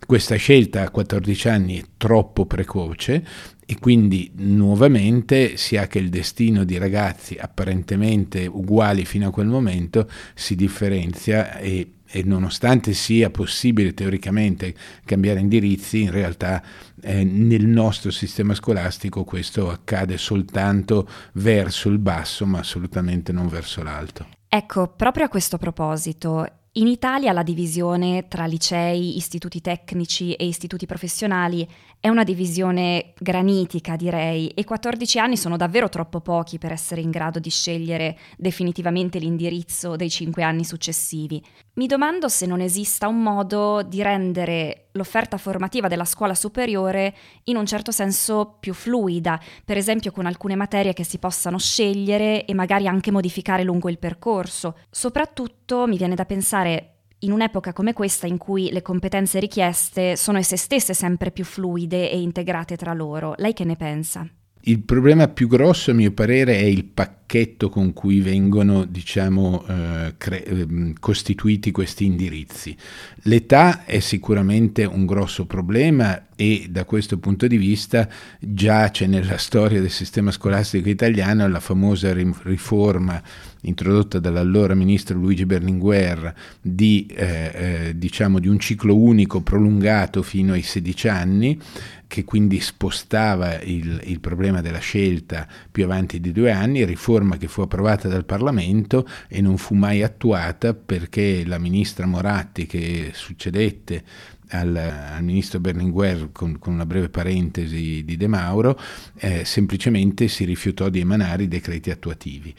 Questa 0.06 0.36
scelta 0.36 0.82
a 0.82 0.90
14 0.90 1.48
anni 1.48 1.80
è 1.80 1.86
troppo 1.96 2.46
precoce 2.46 3.24
e 3.66 3.78
quindi 3.80 4.32
nuovamente 4.36 5.56
si 5.56 5.78
ha 5.78 5.88
che 5.88 6.00
il 6.00 6.10
destino 6.10 6.66
di 6.66 6.78
ragazzi 6.78 7.38
apparentemente 7.40 8.46
uguali 8.48 9.06
fino 9.06 9.30
a 9.30 9.32
quel 9.32 9.48
momento 9.48 10.10
si 10.34 10.56
differenzia 10.56 11.58
e 11.60 11.94
e 12.12 12.24
nonostante 12.24 12.94
sia 12.94 13.30
possibile 13.30 13.94
teoricamente 13.94 14.74
cambiare 15.06 15.40
indirizzi, 15.40 16.02
in 16.02 16.12
realtà 16.12 16.62
eh, 17.02 17.24
nel 17.24 17.66
nostro 17.66 18.12
sistema 18.12 18.54
scolastico 18.56 19.24
questo 19.24 19.70
accade 19.70 20.18
soltanto 20.18 21.08
verso 21.34 21.90
il 21.90 22.00
basso, 22.00 22.46
ma 22.46 22.60
assolutamente 22.60 23.32
non 23.32 23.48
verso 23.48 23.84
l'alto. 23.84 24.28
Ecco, 24.48 24.88
proprio 24.88 25.26
a 25.26 25.30
questo 25.30 25.58
proposito, 25.58 26.46
in 26.74 26.88
Italia 26.88 27.32
la 27.34 27.44
divisione 27.44 28.28
tra 28.28 28.46
licei, 28.46 29.18
istituti 29.18 29.60
tecnici 29.60 30.34
e 30.34 30.46
istituti 30.46 30.86
professionali 30.86 31.68
è 32.02 32.08
una 32.08 32.24
divisione 32.24 33.14
granitica, 33.20 33.98
direi, 33.98 34.48
e 34.50 34.64
14 34.64 35.20
anni 35.20 35.36
sono 35.36 35.58
davvero 35.58 35.90
troppo 35.90 36.22
pochi 36.22 36.58
per 36.58 36.72
essere 36.72 37.02
in 37.02 37.10
grado 37.10 37.40
di 37.40 37.50
scegliere 37.50 38.18
definitivamente 38.38 39.20
l'indirizzo 39.20 39.98
dei 39.98 40.10
5 40.10 40.42
anni 40.42 40.64
successivi. 40.64 41.44
Mi 41.74 41.88
domando 41.88 42.30
se 42.30 42.46
non 42.46 42.62
esista 42.62 43.10
un 43.10 43.22
modo 43.22 43.84
di 43.84 44.02
rendere 44.02 44.88
l'offerta 44.94 45.38
formativa 45.38 45.90
della 45.90 46.06
scuola 46.06 46.36
superiore 46.36 47.14
in 47.46 47.58
un 47.58 47.66
certo 47.66 47.92
senso 47.92 48.56
più 48.62 48.74
fluida, 48.74 49.38
per 49.66 49.76
esempio 49.76 50.12
con 50.12 50.26
alcune 50.26 50.56
materie 50.56 50.94
che 50.94 51.04
si 51.04 51.18
possano 51.18 51.58
scegliere 51.58 52.46
e 52.46 52.54
magari 52.54 52.88
anche 52.88 53.12
modificare 53.12 53.64
lungo 53.64 53.90
il 53.90 54.00
percorso. 54.00 54.78
Soprattutto 54.90 55.86
mi 55.86 55.98
viene 55.98 56.16
da 56.16 56.24
pensare 56.24 56.99
in 57.20 57.32
un'epoca 57.32 57.74
come 57.74 57.94
questa 57.94 58.28
in 58.28 58.38
cui 58.38 58.72
le 58.72 58.82
competenze 58.82 59.40
richieste 59.40 60.16
sono 60.16 60.38
esse 60.38 60.58
stesse 60.58 60.94
sempre 60.94 61.32
più 61.32 61.44
fluide 61.44 62.10
e 62.10 62.20
integrate 62.20 62.78
tra 62.78 62.94
loro. 62.94 63.34
Lei 63.38 63.54
che 63.54 63.66
ne 63.66 63.76
pensa? 63.76 64.28
Il 64.64 64.82
problema 64.82 65.30
più 65.30 65.48
grosso, 65.48 65.92
a 65.92 65.94
mio 65.94 66.12
parere, 66.12 66.58
è 66.58 66.64
il 66.64 66.84
pacchetto 66.84 67.70
con 67.70 67.94
cui 67.94 68.20
vengono 68.20 68.84
diciamo, 68.84 69.66
eh, 69.66 70.16
cre- 70.18 70.44
ehm, 70.44 70.94
costituiti 71.00 71.72
questi 71.72 72.04
indirizzi. 72.04 72.76
L'età 73.24 73.86
è 73.86 74.00
sicuramente 74.00 74.84
un 74.84 75.06
grosso 75.06 75.46
problema 75.46 76.28
e 76.36 76.68
da 76.70 76.84
questo 76.84 77.18
punto 77.20 77.48
di 77.48 77.58
vista 77.58 78.08
giace 78.38 79.08
nella 79.08 79.38
storia 79.38 79.80
del 79.80 79.90
sistema 79.90 80.30
scolastico 80.30 80.90
italiano 80.90 81.48
la 81.48 81.62
famosa 81.62 82.14
riforma 82.14 83.22
introdotta 83.62 84.20
dall'allora 84.20 84.74
ministro 84.74 85.18
Luigi 85.18 85.46
Berlinguer 85.46 86.34
di, 86.62 87.06
eh, 87.14 87.52
eh, 87.54 87.98
diciamo, 87.98 88.40
di 88.40 88.48
un 88.48 88.60
ciclo 88.60 88.96
unico 88.96 89.42
prolungato 89.42 90.22
fino 90.22 90.54
ai 90.54 90.62
16 90.62 91.08
anni 91.08 91.60
che 92.08 92.24
quindi 92.24 92.60
spostava 92.60 93.62
il, 93.62 94.02
il, 94.06 94.20
problema 94.20 94.62
della 94.62 94.80
scelta 94.80 95.48
più 95.70 95.84
avanti 95.84 96.20
di 96.20 96.32
due 96.32 96.52
anni, 96.52 96.84
riforma 96.84 97.38
che 97.38 97.48
fu 97.48 97.62
approvata 97.62 98.08
dal 98.08 98.26
Parlamento 98.26 99.08
e 99.28 99.42
non 99.42 99.58
fu 99.58 99.76
mai 99.76 100.02
attuata 100.02 100.74
perché 100.74 101.46
la 101.46 101.60
ministra 101.60 102.08
Moratti 102.08 102.66
che 102.66 103.12
succedette 103.14 104.04
al, 104.50 104.76
al, 104.76 105.24
ministro 105.24 105.60
Berlinguer 105.60 106.30
con, 106.32 106.58
con, 106.58 106.74
una 106.74 106.88
breve 106.88 107.10
parentesi 107.10 108.04
di 108.04 108.18
De 108.18 108.28
Mauro, 108.28 108.80
eh, 109.20 109.46
semplicemente 109.46 110.28
si 110.28 110.46
rifiutò 110.46 110.90
di 110.90 111.02
emanare 111.02 111.44
i 111.44 111.48
decreti 111.48 111.92
attuativi 111.92 112.52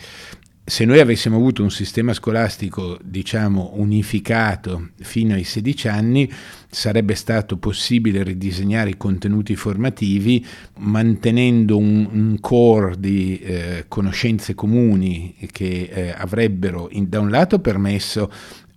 se 0.71 0.85
noi 0.85 1.01
avessimo 1.01 1.35
avuto 1.35 1.65
un 1.65 1.71
sistema 1.73 2.13
scolastico, 2.13 2.97
diciamo, 3.03 3.73
unificato 3.75 4.91
fino 5.01 5.35
ai 5.35 5.43
16 5.43 5.89
anni, 5.89 6.33
sarebbe 6.71 7.17
stato 7.17 7.57
possibile 7.57 8.23
ridisegnare 8.23 8.91
i 8.91 8.97
contenuti 8.97 9.57
formativi 9.57 10.47
mantenendo 10.79 11.77
un, 11.77 12.09
un 12.13 12.37
core 12.39 12.95
di 13.01 13.41
eh, 13.41 13.87
conoscenze 13.89 14.55
comuni 14.55 15.35
che 15.51 15.91
eh, 15.93 16.15
avrebbero 16.17 16.87
in, 16.93 17.09
da 17.09 17.19
un 17.19 17.31
lato 17.31 17.59
permesso 17.59 18.31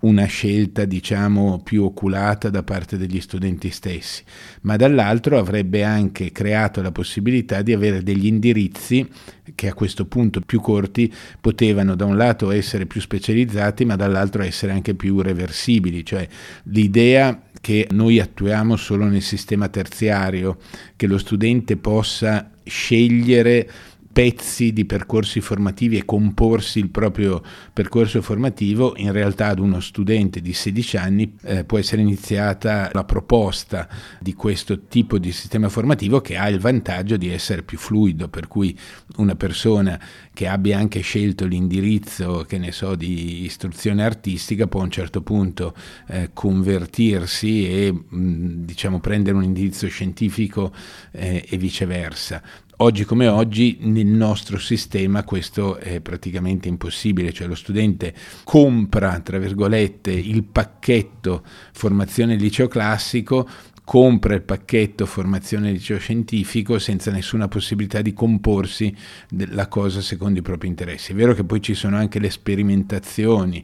una 0.03 0.25
scelta 0.25 0.85
diciamo 0.85 1.61
più 1.63 1.83
oculata 1.83 2.49
da 2.49 2.63
parte 2.63 2.97
degli 2.97 3.19
studenti 3.19 3.69
stessi, 3.69 4.23
ma 4.61 4.75
dall'altro 4.75 5.37
avrebbe 5.37 5.83
anche 5.83 6.31
creato 6.31 6.81
la 6.81 6.91
possibilità 6.91 7.61
di 7.61 7.73
avere 7.73 8.03
degli 8.03 8.25
indirizzi 8.25 9.07
che 9.55 9.67
a 9.67 9.73
questo 9.73 10.05
punto 10.05 10.41
più 10.41 10.61
corti 10.61 11.11
potevano 11.39 11.95
da 11.95 12.05
un 12.05 12.17
lato 12.17 12.51
essere 12.51 12.85
più 12.85 13.01
specializzati, 13.01 13.85
ma 13.85 13.95
dall'altro 13.95 14.43
essere 14.43 14.71
anche 14.71 14.93
più 14.93 15.21
reversibili, 15.21 16.05
cioè 16.05 16.27
l'idea 16.63 17.41
che 17.61 17.87
noi 17.91 18.19
attuiamo 18.19 18.75
solo 18.75 19.05
nel 19.05 19.21
sistema 19.21 19.69
terziario, 19.69 20.57
che 20.97 21.07
lo 21.07 21.17
studente 21.17 21.77
possa 21.77 22.51
scegliere 22.65 23.69
pezzi 24.13 24.71
di 24.73 24.85
percorsi 24.85 25.41
formativi 25.41 25.97
e 25.97 26.05
comporsi 26.05 26.77
il 26.77 26.89
proprio 26.89 27.41
percorso 27.73 28.21
formativo, 28.21 28.93
in 28.97 29.11
realtà 29.11 29.47
ad 29.47 29.57
uno 29.57 29.79
studente 29.79 30.39
di 30.39 30.53
16 30.53 30.97
anni 30.97 31.35
eh, 31.41 31.63
può 31.63 31.79
essere 31.79 32.03
iniziata 32.03 32.91
la 32.93 33.03
proposta 33.05 33.89
di 34.19 34.35
questo 34.35 34.85
tipo 34.85 35.17
di 35.17 35.31
sistema 35.31 35.67
formativo 35.67 36.21
che 36.21 36.37
ha 36.37 36.47
il 36.47 36.59
vantaggio 36.59 37.17
di 37.17 37.29
essere 37.29 37.63
più 37.63 37.79
fluido, 37.79 38.29
per 38.29 38.47
cui 38.47 38.77
una 39.17 39.35
persona 39.35 39.99
che 40.31 40.47
abbia 40.47 40.77
anche 40.77 40.99
scelto 40.99 41.45
l'indirizzo, 41.45 42.45
che 42.47 42.59
ne 42.59 42.71
so, 42.71 42.93
di 42.93 43.43
istruzione 43.43 44.03
artistica 44.03 44.67
può 44.67 44.81
a 44.81 44.83
un 44.83 44.91
certo 44.91 45.21
punto 45.23 45.73
eh, 46.07 46.29
convertirsi 46.33 47.67
e 47.67 47.91
mh, 47.91 48.63
diciamo 48.63 48.99
prendere 48.99 49.37
un 49.37 49.43
indirizzo 49.43 49.87
scientifico 49.87 50.71
eh, 51.11 51.43
e 51.49 51.57
viceversa. 51.57 52.41
Oggi 52.83 53.05
come 53.05 53.29
oggi 53.29 53.77
nel 53.79 54.07
nostro 54.07 54.57
sistema 54.57 55.23
questo 55.23 55.77
è 55.77 56.01
praticamente 56.01 56.67
impossibile, 56.67 57.31
cioè 57.31 57.47
lo 57.47 57.55
studente 57.55 58.13
compra, 58.43 59.21
tra 59.21 59.37
virgolette, 59.37 60.11
il 60.11 60.43
pacchetto 60.43 61.45
formazione 61.71 62.35
liceo 62.35 62.67
classico, 62.67 63.47
compra 63.85 64.33
il 64.33 64.41
pacchetto 64.41 65.05
formazione 65.05 65.71
liceo 65.71 65.97
scientifico 65.97 66.77
senza 66.77 67.09
nessuna 67.09 67.47
possibilità 67.47 68.01
di 68.01 68.11
comporsi 68.11 68.93
la 69.29 69.69
cosa 69.69 70.01
secondo 70.01 70.39
i 70.39 70.41
propri 70.41 70.67
interessi. 70.67 71.13
È 71.13 71.15
vero 71.15 71.33
che 71.33 71.45
poi 71.45 71.61
ci 71.61 71.75
sono 71.75 71.95
anche 71.95 72.19
le 72.19 72.29
sperimentazioni 72.29 73.63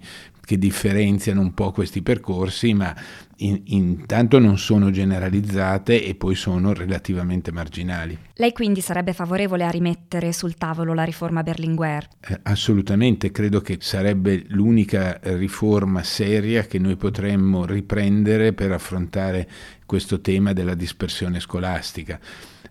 che 0.49 0.57
differenziano 0.57 1.41
un 1.41 1.53
po' 1.53 1.71
questi 1.71 2.01
percorsi, 2.01 2.73
ma 2.73 2.91
in, 3.37 3.61
intanto 3.65 4.39
non 4.39 4.57
sono 4.57 4.89
generalizzate 4.89 6.03
e 6.03 6.15
poi 6.15 6.33
sono 6.33 6.73
relativamente 6.73 7.51
marginali. 7.51 8.17
Lei 8.33 8.51
quindi 8.51 8.81
sarebbe 8.81 9.13
favorevole 9.13 9.63
a 9.63 9.69
rimettere 9.69 10.33
sul 10.33 10.55
tavolo 10.55 10.95
la 10.95 11.03
riforma 11.03 11.43
Berlinguer? 11.43 12.07
Eh, 12.19 12.39
assolutamente, 12.41 13.29
credo 13.29 13.61
che 13.61 13.77
sarebbe 13.79 14.45
l'unica 14.47 15.19
riforma 15.21 16.01
seria 16.01 16.63
che 16.63 16.79
noi 16.79 16.95
potremmo 16.95 17.63
riprendere 17.67 18.51
per 18.53 18.71
affrontare 18.71 19.47
questo 19.85 20.19
tema 20.19 20.51
della 20.51 20.73
dispersione 20.73 21.39
scolastica, 21.39 22.19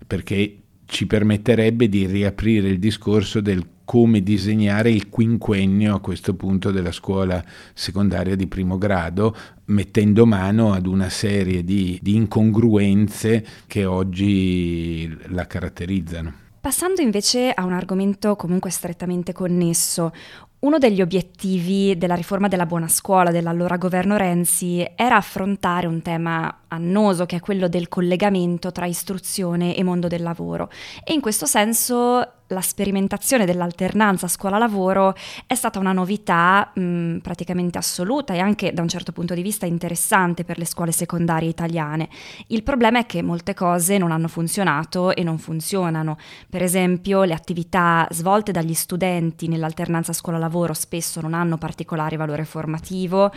perché 0.04 0.62
ci 0.88 1.06
permetterebbe 1.06 1.88
di 1.88 2.06
riaprire 2.06 2.68
il 2.68 2.78
discorso 2.78 3.40
del 3.40 3.64
come 3.84 4.22
disegnare 4.22 4.90
il 4.90 5.08
quinquennio 5.08 5.94
a 5.94 6.00
questo 6.00 6.34
punto 6.34 6.70
della 6.70 6.92
scuola 6.92 7.42
secondaria 7.72 8.36
di 8.36 8.46
primo 8.46 8.76
grado, 8.76 9.34
mettendo 9.66 10.26
mano 10.26 10.72
ad 10.72 10.86
una 10.86 11.08
serie 11.08 11.62
di, 11.62 11.98
di 12.02 12.16
incongruenze 12.16 13.44
che 13.66 13.84
oggi 13.84 15.14
la 15.28 15.46
caratterizzano. 15.46 16.47
Passando 16.60 17.00
invece 17.00 17.52
a 17.52 17.64
un 17.64 17.72
argomento 17.72 18.34
comunque 18.34 18.70
strettamente 18.70 19.32
connesso, 19.32 20.12
uno 20.60 20.78
degli 20.78 21.00
obiettivi 21.00 21.96
della 21.96 22.16
riforma 22.16 22.48
della 22.48 22.66
buona 22.66 22.88
scuola 22.88 23.30
dell'allora 23.30 23.76
governo 23.76 24.16
Renzi 24.16 24.84
era 24.96 25.14
affrontare 25.14 25.86
un 25.86 26.02
tema 26.02 26.62
annoso 26.66 27.26
che 27.26 27.36
è 27.36 27.40
quello 27.40 27.68
del 27.68 27.88
collegamento 27.88 28.72
tra 28.72 28.86
istruzione 28.86 29.76
e 29.76 29.84
mondo 29.84 30.08
del 30.08 30.22
lavoro. 30.22 30.68
E 31.04 31.12
in 31.12 31.20
questo 31.20 31.46
senso 31.46 32.37
la 32.48 32.60
sperimentazione 32.60 33.44
dell'alternanza 33.44 34.26
scuola-lavoro 34.28 35.14
è 35.46 35.54
stata 35.54 35.78
una 35.78 35.92
novità 35.92 36.70
mh, 36.72 37.18
praticamente 37.18 37.78
assoluta 37.78 38.34
e 38.34 38.38
anche 38.38 38.72
da 38.72 38.82
un 38.82 38.88
certo 38.88 39.12
punto 39.12 39.34
di 39.34 39.42
vista 39.42 39.66
interessante 39.66 40.44
per 40.44 40.58
le 40.58 40.64
scuole 40.64 40.92
secondarie 40.92 41.48
italiane. 41.48 42.08
Il 42.48 42.62
problema 42.62 43.00
è 43.00 43.06
che 43.06 43.22
molte 43.22 43.54
cose 43.54 43.98
non 43.98 44.12
hanno 44.12 44.28
funzionato 44.28 45.14
e 45.14 45.22
non 45.22 45.38
funzionano. 45.38 46.16
Per 46.48 46.62
esempio, 46.62 47.22
le 47.24 47.34
attività 47.34 48.06
svolte 48.10 48.52
dagli 48.52 48.74
studenti 48.74 49.48
nell'alternanza 49.48 50.12
scuola-lavoro 50.12 50.72
spesso 50.72 51.20
non 51.20 51.34
hanno 51.34 51.58
particolare 51.58 52.16
valore 52.16 52.44
formativo. 52.44 53.30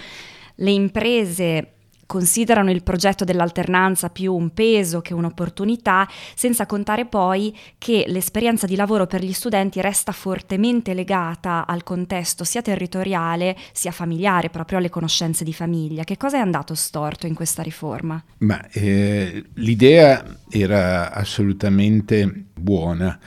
Le 0.56 0.72
imprese 0.72 1.74
considerano 2.12 2.72
il 2.72 2.84
progetto 2.84 3.24
dell'alternanza 3.24 4.10
più 4.10 4.36
un 4.36 4.50
peso 4.50 5.00
che 5.00 5.14
un'opportunità, 5.14 6.06
senza 6.36 6.66
contare 6.66 7.06
poi 7.06 7.58
che 7.78 8.04
l'esperienza 8.08 8.68
di 8.68 8.76
lavoro 8.76 9.08
per 9.08 9.24
gli 9.24 9.32
studenti 9.32 9.80
resta 9.80 10.12
fortemente 10.12 10.94
legata 10.94 11.66
al 11.66 11.84
contesto 11.84 12.44
sia 12.44 12.62
territoriale 12.62 13.56
sia 13.72 13.92
familiare, 13.92 14.50
proprio 14.50 14.80
alle 14.80 14.90
conoscenze 14.90 15.46
di 15.46 15.54
famiglia. 15.54 16.04
Che 16.04 16.18
cosa 16.18 16.36
è 16.36 16.42
andato 16.42 16.76
storto 16.76 17.28
in 17.28 17.34
questa 17.34 17.64
riforma? 17.64 18.22
Ma 18.40 18.62
eh, 18.72 19.46
l'idea 19.54 20.22
era 20.50 21.14
assolutamente 21.14 22.48
buona 22.54 23.18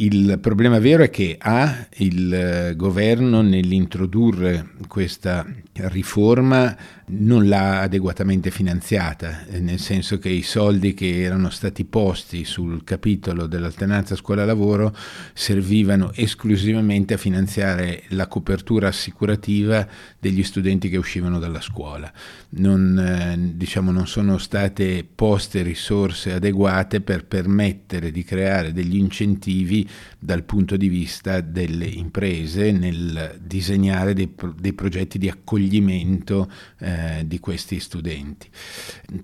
Il 0.00 0.38
problema 0.40 0.78
vero 0.78 1.02
è 1.02 1.10
che 1.10 1.36
A, 1.38 1.86
il 1.98 2.72
governo 2.74 3.42
nell'introdurre 3.42 4.70
questa 4.88 5.44
riforma 5.74 6.74
non 7.12 7.48
l'ha 7.48 7.80
adeguatamente 7.80 8.50
finanziata, 8.50 9.44
eh, 9.46 9.60
nel 9.60 9.78
senso 9.78 10.18
che 10.18 10.28
i 10.28 10.42
soldi 10.42 10.94
che 10.94 11.20
erano 11.20 11.50
stati 11.50 11.84
posti 11.84 12.44
sul 12.44 12.84
capitolo 12.84 13.46
dell'alternanza 13.46 14.14
scuola-lavoro 14.14 14.94
servivano 15.32 16.12
esclusivamente 16.14 17.14
a 17.14 17.16
finanziare 17.16 18.04
la 18.08 18.26
copertura 18.28 18.88
assicurativa 18.88 19.86
degli 20.18 20.42
studenti 20.44 20.88
che 20.88 20.96
uscivano 20.96 21.38
dalla 21.38 21.60
scuola. 21.60 22.10
Non, 22.50 22.98
eh, 22.98 23.54
diciamo, 23.56 23.90
non 23.90 24.06
sono 24.06 24.38
state 24.38 25.06
poste 25.12 25.62
risorse 25.62 26.32
adeguate 26.32 27.00
per 27.00 27.24
permettere 27.24 28.10
di 28.10 28.22
creare 28.22 28.72
degli 28.72 28.96
incentivi 28.96 29.88
dal 30.18 30.42
punto 30.44 30.76
di 30.76 30.88
vista 30.88 31.40
delle 31.40 31.86
imprese 31.86 32.72
nel 32.72 33.38
disegnare 33.42 34.14
dei, 34.14 34.34
dei 34.58 34.72
progetti 34.72 35.18
di 35.18 35.28
accoglimento 35.28 36.50
eh, 36.78 37.24
di 37.26 37.38
questi 37.38 37.80
studenti. 37.80 38.48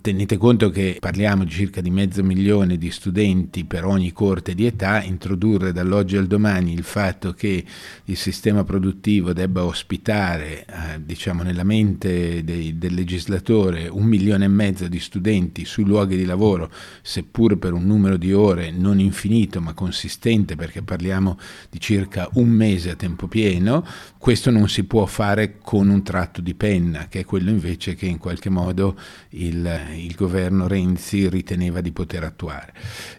Tenete 0.01 0.37
conto 0.37 0.71
che 0.71 0.97
parliamo 1.01 1.45
di 1.45 1.51
circa 1.51 1.81
di 1.81 1.91
mezzo 1.91 2.23
milione 2.23 2.79
di 2.79 2.91
studenti 2.91 3.65
per 3.65 3.85
ogni 3.85 4.13
corte 4.13 4.55
di 4.55 4.67
età, 4.67 5.03
introdurre 5.03 5.73
dall'oggi 5.73 6.17
al 6.17 6.27
domani 6.27 6.73
il 6.73 6.83
fatto 6.83 7.33
che 7.33 7.65
il 8.05 8.17
sistema 8.17 8.65
produttivo 8.65 9.33
debba 9.33 9.65
ospitare, 9.65 10.65
eh, 10.65 11.05
diciamo 11.05 11.43
nella 11.43 11.65
mente 11.65 12.43
dei, 12.45 12.79
del 12.79 12.95
legislatore, 12.95 13.89
un 13.89 14.05
milione 14.05 14.45
e 14.45 14.49
mezzo 14.49 14.89
di 14.89 15.01
studenti 15.01 15.65
sui 15.65 15.85
luoghi 15.85 16.17
di 16.17 16.25
lavoro, 16.25 16.71
seppur 17.03 17.59
per 17.59 17.73
un 17.73 17.85
numero 17.85 18.17
di 18.17 18.33
ore 18.33 18.71
non 18.71 18.99
infinito 19.01 19.61
ma 19.61 19.73
consistente 19.73 20.46
perché 20.55 20.83
parliamo 20.83 21.39
di 21.71 21.81
circa 21.81 22.29
un 22.35 22.49
mese 22.49 22.91
a 22.91 22.95
tempo 22.95 23.27
pieno, 23.27 23.85
questo 24.19 24.51
non 24.51 24.69
si 24.69 24.85
può 24.85 25.07
fare 25.07 25.59
con 25.61 25.89
un 25.89 26.03
tratto 26.03 26.41
di 26.41 26.55
penna, 26.55 27.09
che 27.09 27.21
è 27.21 27.25
quello 27.25 27.51
invece 27.51 27.95
che 27.95 28.07
in 28.07 28.19
qualche 28.19 28.51
modo 28.51 28.97
il, 29.31 29.69
il 29.97 30.15
governo 30.15 30.69
Renzi 30.69 31.29
riteneva 31.29 31.81
di 31.81 31.93
poter 31.93 32.23
attuare. 32.25 32.73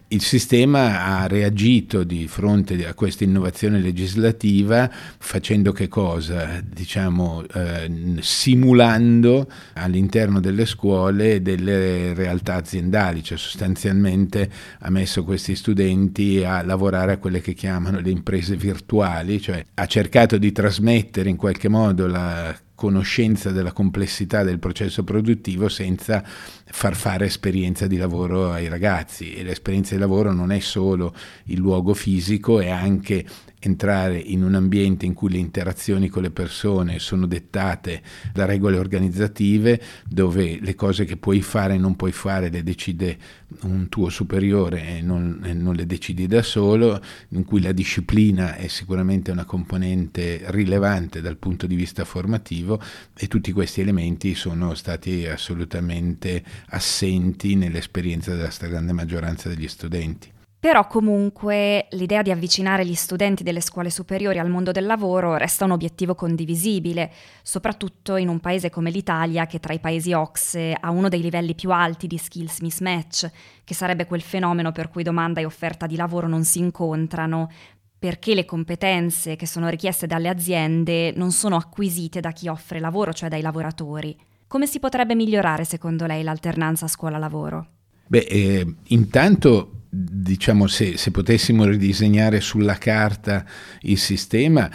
Il 0.08 0.22
sistema 0.22 1.04
ha 1.04 1.26
reagito 1.26 2.04
di 2.04 2.26
fronte 2.28 2.86
a 2.86 2.94
questa 2.94 3.24
innovazione 3.24 3.80
legislativa 3.80 4.90
facendo 5.18 5.72
che 5.72 5.88
cosa? 5.88 6.62
Diciamo 6.64 7.44
eh, 7.52 8.16
simulando 8.20 9.50
all'interno 9.74 10.40
delle 10.40 10.64
scuole 10.64 11.42
delle 11.42 12.14
realtà 12.14 12.54
aziendali, 12.54 13.22
cioè 13.22 13.36
sostanzialmente 13.36 14.50
ha 14.80 14.90
messo 14.90 15.24
questi 15.24 15.54
studenti 15.54 16.44
a 16.44 16.62
lavorare 16.62 17.17
quelle 17.18 17.40
che 17.40 17.54
chiamano 17.54 18.00
le 18.00 18.10
imprese 18.10 18.56
virtuali, 18.56 19.40
cioè 19.40 19.64
ha 19.74 19.86
cercato 19.86 20.38
di 20.38 20.52
trasmettere 20.52 21.28
in 21.28 21.36
qualche 21.36 21.68
modo 21.68 22.06
la 22.06 22.56
conoscenza 22.74 23.50
della 23.50 23.72
complessità 23.72 24.44
del 24.44 24.60
processo 24.60 25.02
produttivo 25.02 25.68
senza 25.68 26.22
far 26.24 26.94
fare 26.94 27.24
esperienza 27.24 27.88
di 27.88 27.96
lavoro 27.96 28.52
ai 28.52 28.68
ragazzi. 28.68 29.34
E 29.34 29.42
l'esperienza 29.42 29.94
di 29.94 30.00
lavoro 30.00 30.32
non 30.32 30.52
è 30.52 30.60
solo 30.60 31.12
il 31.46 31.58
luogo 31.58 31.92
fisico, 31.92 32.60
è 32.60 32.68
anche 32.68 33.24
entrare 33.60 34.18
in 34.18 34.42
un 34.42 34.54
ambiente 34.54 35.06
in 35.06 35.14
cui 35.14 35.30
le 35.30 35.38
interazioni 35.38 36.08
con 36.08 36.22
le 36.22 36.30
persone 36.30 36.98
sono 36.98 37.26
dettate 37.26 38.02
da 38.32 38.44
regole 38.44 38.78
organizzative, 38.78 39.80
dove 40.08 40.58
le 40.60 40.74
cose 40.74 41.04
che 41.04 41.16
puoi 41.16 41.42
fare 41.42 41.74
e 41.74 41.78
non 41.78 41.96
puoi 41.96 42.12
fare 42.12 42.50
le 42.50 42.62
decide 42.62 43.18
un 43.62 43.88
tuo 43.88 44.08
superiore 44.08 44.98
e 44.98 45.02
non, 45.02 45.40
e 45.44 45.52
non 45.52 45.74
le 45.74 45.86
decidi 45.86 46.26
da 46.26 46.42
solo, 46.42 47.00
in 47.30 47.44
cui 47.44 47.60
la 47.60 47.72
disciplina 47.72 48.54
è 48.56 48.68
sicuramente 48.68 49.30
una 49.30 49.44
componente 49.44 50.42
rilevante 50.46 51.20
dal 51.20 51.36
punto 51.36 51.66
di 51.66 51.74
vista 51.74 52.04
formativo 52.04 52.80
e 53.16 53.26
tutti 53.26 53.52
questi 53.52 53.80
elementi 53.80 54.34
sono 54.34 54.74
stati 54.74 55.26
assolutamente 55.26 56.42
assenti 56.68 57.54
nell'esperienza 57.54 58.34
della 58.34 58.50
stragrande 58.50 58.92
maggioranza 58.92 59.48
degli 59.48 59.68
studenti. 59.68 60.36
Però 60.60 60.88
comunque 60.88 61.86
l'idea 61.90 62.22
di 62.22 62.32
avvicinare 62.32 62.84
gli 62.84 62.94
studenti 62.94 63.44
delle 63.44 63.60
scuole 63.60 63.90
superiori 63.90 64.40
al 64.40 64.50
mondo 64.50 64.72
del 64.72 64.86
lavoro 64.86 65.36
resta 65.36 65.64
un 65.64 65.70
obiettivo 65.70 66.16
condivisibile, 66.16 67.12
soprattutto 67.42 68.16
in 68.16 68.26
un 68.26 68.40
paese 68.40 68.68
come 68.68 68.90
l'Italia 68.90 69.46
che 69.46 69.60
tra 69.60 69.72
i 69.72 69.78
paesi 69.78 70.12
OXE 70.12 70.76
ha 70.80 70.90
uno 70.90 71.08
dei 71.08 71.20
livelli 71.20 71.54
più 71.54 71.70
alti 71.70 72.08
di 72.08 72.18
skills 72.18 72.58
mismatch, 72.58 73.30
che 73.62 73.74
sarebbe 73.74 74.06
quel 74.06 74.20
fenomeno 74.20 74.72
per 74.72 74.88
cui 74.88 75.04
domanda 75.04 75.40
e 75.40 75.44
offerta 75.44 75.86
di 75.86 75.94
lavoro 75.94 76.26
non 76.26 76.42
si 76.42 76.58
incontrano, 76.58 77.48
perché 77.96 78.34
le 78.34 78.44
competenze 78.44 79.36
che 79.36 79.46
sono 79.46 79.68
richieste 79.68 80.08
dalle 80.08 80.28
aziende 80.28 81.12
non 81.12 81.30
sono 81.30 81.54
acquisite 81.54 82.18
da 82.18 82.32
chi 82.32 82.48
offre 82.48 82.80
lavoro, 82.80 83.12
cioè 83.12 83.28
dai 83.28 83.42
lavoratori. 83.42 84.16
Come 84.48 84.66
si 84.66 84.80
potrebbe 84.80 85.14
migliorare 85.14 85.64
secondo 85.64 86.04
lei 86.06 86.24
l'alternanza 86.24 86.88
scuola-lavoro? 86.88 87.66
Beh, 88.06 88.26
eh, 88.28 88.74
intanto 88.86 89.77
diciamo 89.88 90.66
se, 90.66 90.96
se, 90.96 91.10
potessimo 91.10 91.64
ridisegnare 91.64 92.40
sulla 92.40 92.74
carta 92.74 93.44
il 93.82 93.98
sistema, 93.98 94.70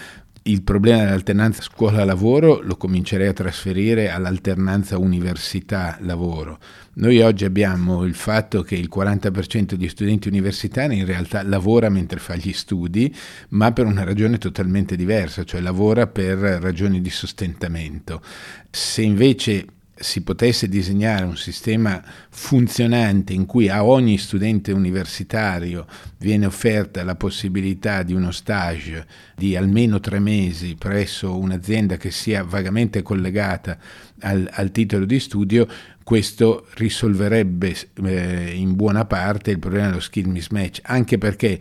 il 0.45 0.61
problema 0.61 1.03
dell'alternanza 1.03 1.61
scuola-lavoro 1.61 2.59
lo 2.61 2.75
comincerei 2.75 3.27
a 3.27 3.33
trasferire 3.33 4.09
all'alternanza 4.09 4.97
università-lavoro. 4.97 6.59
Noi 6.95 7.21
oggi 7.21 7.45
abbiamo 7.45 8.03
il 8.03 8.13
fatto 8.13 8.61
che 8.61 8.75
il 8.75 8.89
40% 8.93 9.75
di 9.75 9.87
studenti 9.87 10.27
universitari 10.27 10.97
in 10.97 11.05
realtà 11.05 11.43
lavora 11.43 11.89
mentre 11.89 12.19
fa 12.19 12.35
gli 12.35 12.51
studi, 12.51 13.13
ma 13.49 13.71
per 13.71 13.85
una 13.85 14.03
ragione 14.03 14.37
totalmente 14.37 14.95
diversa, 14.97 15.45
cioè 15.45 15.61
lavora 15.61 16.07
per 16.07 16.37
ragioni 16.37 16.99
di 16.99 17.09
sostentamento. 17.09 18.21
Se 18.69 19.01
invece 19.01 19.65
si 20.03 20.21
potesse 20.21 20.69
disegnare 20.69 21.23
un 21.23 21.37
sistema 21.37 22.03
funzionante 22.29 23.33
in 23.33 23.45
cui 23.45 23.69
a 23.69 23.83
ogni 23.83 24.17
studente 24.17 24.71
universitario 24.71 25.87
viene 26.19 26.45
offerta 26.45 27.03
la 27.03 27.15
possibilità 27.15 28.03
di 28.03 28.13
uno 28.13 28.31
stage 28.31 29.05
di 29.35 29.55
almeno 29.55 29.99
tre 29.99 30.19
mesi 30.19 30.75
presso 30.75 31.37
un'azienda 31.37 31.97
che 31.97 32.11
sia 32.11 32.43
vagamente 32.43 33.01
collegata 33.01 33.77
al, 34.19 34.47
al 34.51 34.71
titolo 34.71 35.05
di 35.05 35.19
studio, 35.19 35.67
questo 36.03 36.67
risolverebbe 36.75 37.75
eh, 38.03 38.53
in 38.53 38.75
buona 38.75 39.05
parte 39.05 39.51
il 39.51 39.59
problema 39.59 39.87
dello 39.87 39.99
skill 39.99 40.29
mismatch, 40.29 40.81
anche 40.83 41.17
perché 41.17 41.59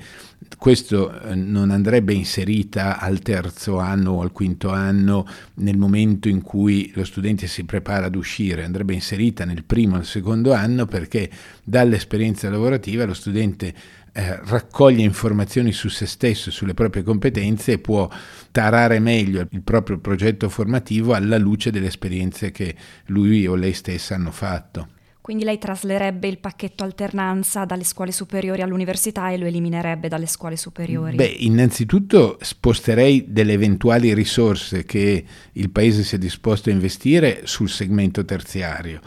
questo 0.59 1.21
eh, 1.21 1.35
non 1.35 1.71
andrebbe 1.71 2.13
inserita 2.13 2.99
al 2.99 3.21
terzo 3.21 3.79
anno 3.79 4.13
o 4.13 4.21
al 4.23 4.33
quinto 4.33 4.71
anno 4.71 5.27
nel 5.55 5.77
momento 5.77 6.29
in 6.29 6.43
cui 6.43 6.91
lo 6.95 7.05
studente 7.05 7.47
si 7.47 7.65
prepara 7.65 8.07
ad 8.07 8.15
uscire, 8.15 8.65
andrebbe 8.65 8.95
inserita 8.95 9.45
nel 9.45 9.65
primo 9.65 9.95
o 9.95 9.97
nel 9.97 10.07
secondo 10.07 10.53
anno 10.53 10.87
perché 10.87 11.31
dall'esperienza 11.63 12.49
lavorativa 12.51 13.05
lo 13.05 13.15
studente 13.15 13.75
eh, 14.13 14.41
raccoglie 14.45 15.03
informazioni 15.03 15.73
su 15.73 15.89
se 15.89 16.07
stesso, 16.07 16.51
sulle 16.51 16.75
proprie 16.75 17.03
competenze 17.03 17.73
e 17.73 17.79
può 17.79 18.09
tarare 18.51 18.99
meglio 18.99 19.47
il 19.51 19.63
proprio 19.63 19.99
progetto 19.99 20.49
formativo 20.49 21.15
alla 21.15 21.39
luce 21.39 21.71
delle 21.71 21.87
esperienze 21.87 22.51
che 22.51 22.75
lui 23.07 23.47
o 23.47 23.55
lei 23.55 23.73
stessa 23.73 24.15
hanno 24.15 24.31
fatto. 24.31 24.92
Quindi 25.23 25.45
lei 25.45 25.57
traslerebbe 25.57 26.27
il 26.27 26.39
pacchetto 26.39 26.83
alternanza 26.83 27.65
dalle 27.65 27.85
scuole 27.85 28.11
superiori 28.11 28.61
all'università 28.61 29.31
e 29.31 29.39
lo 29.39 29.47
eliminerebbe 29.47 30.09
dalle 30.09 30.27
scuole 30.27 30.57
superiori? 30.57 31.15
Beh, 31.15 31.37
innanzitutto 31.39 32.39
sposterei 32.41 33.27
delle 33.29 33.53
eventuali 33.53 34.15
risorse 34.15 34.85
che 34.85 35.25
il 35.53 35.71
Paese 35.71 36.03
sia 36.03 36.19
disposto 36.19 36.71
a 36.71 36.73
investire 36.73 37.43
sul 37.45 37.71
segmento 37.71 38.25
terziario. 38.25 39.01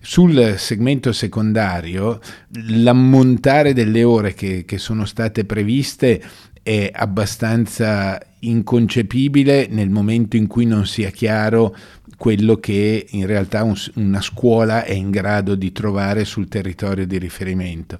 Sul 0.00 0.54
segmento 0.56 1.12
secondario 1.12 2.20
l'ammontare 2.68 3.72
delle 3.72 4.04
ore 4.04 4.34
che, 4.34 4.64
che 4.64 4.78
sono 4.78 5.04
state 5.04 5.44
previste 5.44 6.22
è 6.62 6.92
abbastanza 6.94 8.20
inconcepibile 8.48 9.66
nel 9.70 9.90
momento 9.90 10.36
in 10.36 10.46
cui 10.46 10.66
non 10.66 10.86
sia 10.86 11.10
chiaro 11.10 11.76
quello 12.16 12.56
che 12.56 13.06
in 13.10 13.26
realtà 13.26 13.62
un, 13.62 13.74
una 13.94 14.20
scuola 14.20 14.84
è 14.84 14.92
in 14.92 15.10
grado 15.10 15.54
di 15.54 15.72
trovare 15.72 16.24
sul 16.24 16.48
territorio 16.48 17.06
di 17.06 17.18
riferimento. 17.18 17.98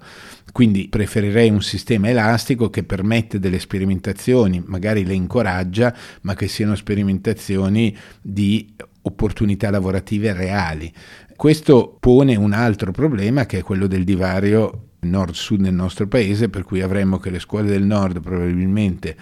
Quindi 0.52 0.88
preferirei 0.88 1.50
un 1.50 1.60
sistema 1.60 2.08
elastico 2.08 2.70
che 2.70 2.82
permette 2.82 3.38
delle 3.38 3.58
sperimentazioni, 3.58 4.62
magari 4.64 5.04
le 5.04 5.12
incoraggia, 5.12 5.94
ma 6.22 6.34
che 6.34 6.48
siano 6.48 6.74
sperimentazioni 6.74 7.94
di 8.22 8.74
opportunità 9.02 9.70
lavorative 9.70 10.32
reali. 10.32 10.90
Questo 11.36 11.98
pone 12.00 12.36
un 12.36 12.52
altro 12.52 12.90
problema 12.90 13.44
che 13.44 13.58
è 13.58 13.62
quello 13.62 13.86
del 13.86 14.04
divario 14.04 14.84
nord-sud 15.00 15.60
nel 15.60 15.74
nostro 15.74 16.08
paese, 16.08 16.48
per 16.48 16.64
cui 16.64 16.80
avremmo 16.80 17.18
che 17.18 17.28
le 17.28 17.38
scuole 17.38 17.68
del 17.68 17.84
nord 17.84 18.20
probabilmente 18.20 19.16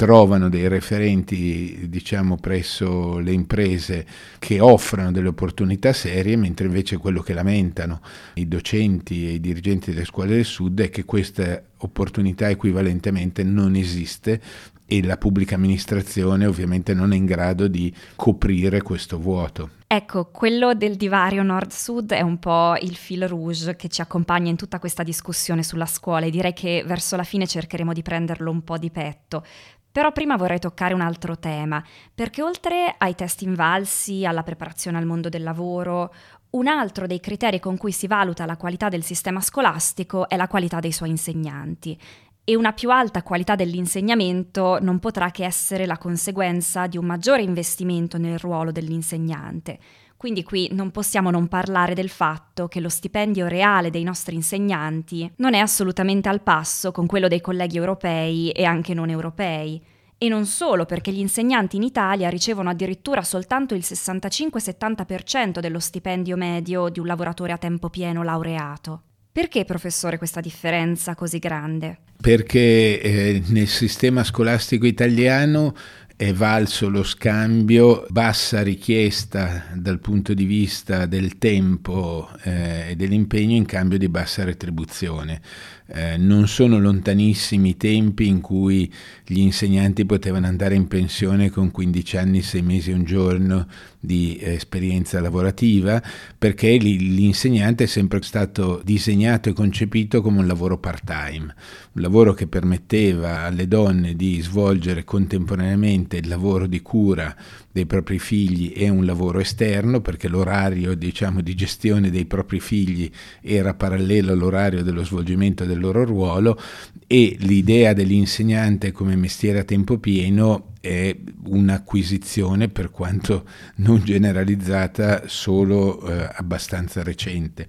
trovano 0.00 0.48
dei 0.48 0.66
referenti 0.66 1.86
diciamo 1.90 2.36
presso 2.36 3.18
le 3.18 3.32
imprese 3.32 4.06
che 4.38 4.58
offrono 4.58 5.12
delle 5.12 5.28
opportunità 5.28 5.92
serie 5.92 6.36
mentre 6.36 6.64
invece 6.64 6.96
quello 6.96 7.20
che 7.20 7.34
lamentano 7.34 8.00
i 8.36 8.48
docenti 8.48 9.28
e 9.28 9.32
i 9.32 9.40
dirigenti 9.40 9.92
delle 9.92 10.06
scuole 10.06 10.30
del 10.30 10.46
sud 10.46 10.80
è 10.80 10.88
che 10.88 11.04
questa 11.04 11.62
opportunità 11.76 12.48
equivalentemente 12.48 13.42
non 13.42 13.74
esiste 13.74 14.40
e 14.86 15.04
la 15.04 15.18
pubblica 15.18 15.56
amministrazione 15.56 16.46
ovviamente 16.46 16.94
non 16.94 17.12
è 17.12 17.16
in 17.16 17.26
grado 17.26 17.68
di 17.68 17.94
coprire 18.16 18.80
questo 18.80 19.18
vuoto. 19.18 19.70
Ecco, 19.86 20.30
quello 20.32 20.74
del 20.74 20.96
divario 20.96 21.42
nord-sud 21.42 22.12
è 22.12 22.22
un 22.22 22.38
po' 22.38 22.76
il 22.80 22.96
fil 22.96 23.28
rouge 23.28 23.76
che 23.76 23.88
ci 23.88 24.00
accompagna 24.00 24.48
in 24.48 24.56
tutta 24.56 24.78
questa 24.78 25.02
discussione 25.02 25.62
sulla 25.62 25.86
scuola 25.86 26.26
e 26.26 26.30
direi 26.30 26.52
che 26.52 26.82
verso 26.86 27.16
la 27.16 27.22
fine 27.22 27.46
cercheremo 27.46 27.92
di 27.92 28.02
prenderlo 28.02 28.50
un 28.50 28.62
po' 28.62 28.78
di 28.78 28.90
petto. 28.90 29.44
Però 29.92 30.12
prima 30.12 30.36
vorrei 30.36 30.60
toccare 30.60 30.94
un 30.94 31.00
altro 31.00 31.36
tema, 31.36 31.82
perché 32.14 32.42
oltre 32.42 32.94
ai 32.96 33.16
test 33.16 33.42
invalsi, 33.42 34.24
alla 34.24 34.44
preparazione 34.44 34.98
al 34.98 35.06
mondo 35.06 35.28
del 35.28 35.42
lavoro, 35.42 36.14
un 36.50 36.68
altro 36.68 37.06
dei 37.06 37.18
criteri 37.18 37.58
con 37.58 37.76
cui 37.76 37.90
si 37.90 38.06
valuta 38.06 38.46
la 38.46 38.56
qualità 38.56 38.88
del 38.88 39.02
sistema 39.02 39.40
scolastico 39.40 40.28
è 40.28 40.36
la 40.36 40.48
qualità 40.48 40.78
dei 40.78 40.92
suoi 40.92 41.10
insegnanti. 41.10 41.98
E 42.44 42.56
una 42.56 42.72
più 42.72 42.90
alta 42.90 43.22
qualità 43.22 43.54
dell'insegnamento 43.54 44.78
non 44.80 44.98
potrà 44.98 45.30
che 45.30 45.44
essere 45.44 45.86
la 45.86 45.98
conseguenza 45.98 46.86
di 46.86 46.96
un 46.96 47.04
maggiore 47.04 47.42
investimento 47.42 48.16
nel 48.16 48.38
ruolo 48.38 48.72
dell'insegnante. 48.72 49.78
Quindi 50.20 50.42
qui 50.42 50.68
non 50.72 50.90
possiamo 50.90 51.30
non 51.30 51.48
parlare 51.48 51.94
del 51.94 52.10
fatto 52.10 52.68
che 52.68 52.80
lo 52.80 52.90
stipendio 52.90 53.46
reale 53.46 53.88
dei 53.88 54.02
nostri 54.02 54.34
insegnanti 54.34 55.32
non 55.36 55.54
è 55.54 55.58
assolutamente 55.60 56.28
al 56.28 56.42
passo 56.42 56.92
con 56.92 57.06
quello 57.06 57.26
dei 57.26 57.40
colleghi 57.40 57.78
europei 57.78 58.50
e 58.50 58.64
anche 58.64 58.92
non 58.92 59.08
europei. 59.08 59.82
E 60.18 60.28
non 60.28 60.44
solo, 60.44 60.84
perché 60.84 61.10
gli 61.10 61.20
insegnanti 61.20 61.76
in 61.76 61.84
Italia 61.84 62.28
ricevono 62.28 62.68
addirittura 62.68 63.22
soltanto 63.22 63.74
il 63.74 63.80
65-70% 63.82 65.58
dello 65.58 65.78
stipendio 65.78 66.36
medio 66.36 66.90
di 66.90 67.00
un 67.00 67.06
lavoratore 67.06 67.52
a 67.52 67.56
tempo 67.56 67.88
pieno 67.88 68.22
laureato. 68.22 69.04
Perché, 69.32 69.64
professore, 69.64 70.18
questa 70.18 70.40
differenza 70.40 71.14
così 71.14 71.38
grande? 71.38 72.00
Perché 72.20 73.00
eh, 73.00 73.42
nel 73.46 73.68
sistema 73.68 74.22
scolastico 74.22 74.84
italiano 74.84 75.74
è 76.20 76.34
valso 76.34 76.90
lo 76.90 77.02
scambio, 77.02 78.04
bassa 78.10 78.60
richiesta 78.60 79.68
dal 79.72 80.00
punto 80.00 80.34
di 80.34 80.44
vista 80.44 81.06
del 81.06 81.38
tempo 81.38 82.28
eh, 82.42 82.90
e 82.90 82.94
dell'impegno 82.94 83.56
in 83.56 83.64
cambio 83.64 83.96
di 83.96 84.10
bassa 84.10 84.44
retribuzione. 84.44 85.40
Eh, 85.86 86.18
non 86.18 86.46
sono 86.46 86.78
lontanissimi 86.78 87.70
i 87.70 87.76
tempi 87.78 88.26
in 88.26 88.42
cui 88.42 88.92
gli 89.24 89.38
insegnanti 89.38 90.04
potevano 90.04 90.46
andare 90.46 90.74
in 90.74 90.88
pensione 90.88 91.48
con 91.48 91.70
15 91.70 92.16
anni, 92.18 92.42
6 92.42 92.60
mesi 92.60 92.90
e 92.90 92.94
un 92.94 93.04
giorno 93.04 93.66
di 94.00 94.38
esperienza 94.40 95.20
lavorativa, 95.20 96.02
perché 96.36 96.76
l'insegnante 96.78 97.84
è 97.84 97.86
sempre 97.86 98.22
stato 98.22 98.80
disegnato 98.82 99.50
e 99.50 99.52
concepito 99.52 100.22
come 100.22 100.38
un 100.38 100.46
lavoro 100.46 100.78
part-time, 100.78 101.54
un 101.92 102.00
lavoro 102.00 102.32
che 102.32 102.46
permetteva 102.46 103.42
alle 103.42 103.68
donne 103.68 104.14
di 104.16 104.40
svolgere 104.40 105.04
contemporaneamente 105.04 106.16
il 106.16 106.28
lavoro 106.28 106.66
di 106.66 106.80
cura 106.80 107.36
dei 107.72 107.86
propri 107.86 108.18
figli 108.18 108.72
e 108.74 108.88
un 108.88 109.04
lavoro 109.04 109.38
esterno, 109.38 110.00
perché 110.00 110.28
l'orario 110.28 110.94
diciamo, 110.94 111.42
di 111.42 111.54
gestione 111.54 112.10
dei 112.10 112.24
propri 112.24 112.58
figli 112.58 113.10
era 113.42 113.74
parallelo 113.74 114.32
all'orario 114.32 114.82
dello 114.82 115.04
svolgimento 115.04 115.64
del 115.66 115.78
loro 115.78 116.04
ruolo 116.04 116.58
e 117.06 117.36
l'idea 117.40 117.92
dell'insegnante 117.92 118.92
come 118.92 119.14
mestiere 119.16 119.60
a 119.60 119.64
tempo 119.64 119.98
pieno 119.98 120.68
è 120.80 121.14
un'acquisizione 121.44 122.68
per 122.68 122.90
quanto 122.90 123.46
non 123.76 123.89
generalizzata 123.98 125.24
solo 125.26 126.06
eh, 126.06 126.28
abbastanza 126.32 127.02
recente. 127.02 127.66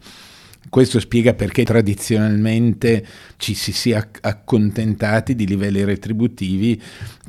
Questo 0.69 0.99
spiega 0.99 1.33
perché 1.33 1.63
tradizionalmente 1.63 3.05
ci 3.37 3.55
si 3.55 3.71
sia 3.71 4.07
accontentati 4.21 5.33
di 5.35 5.47
livelli 5.47 5.83
retributivi 5.83 6.81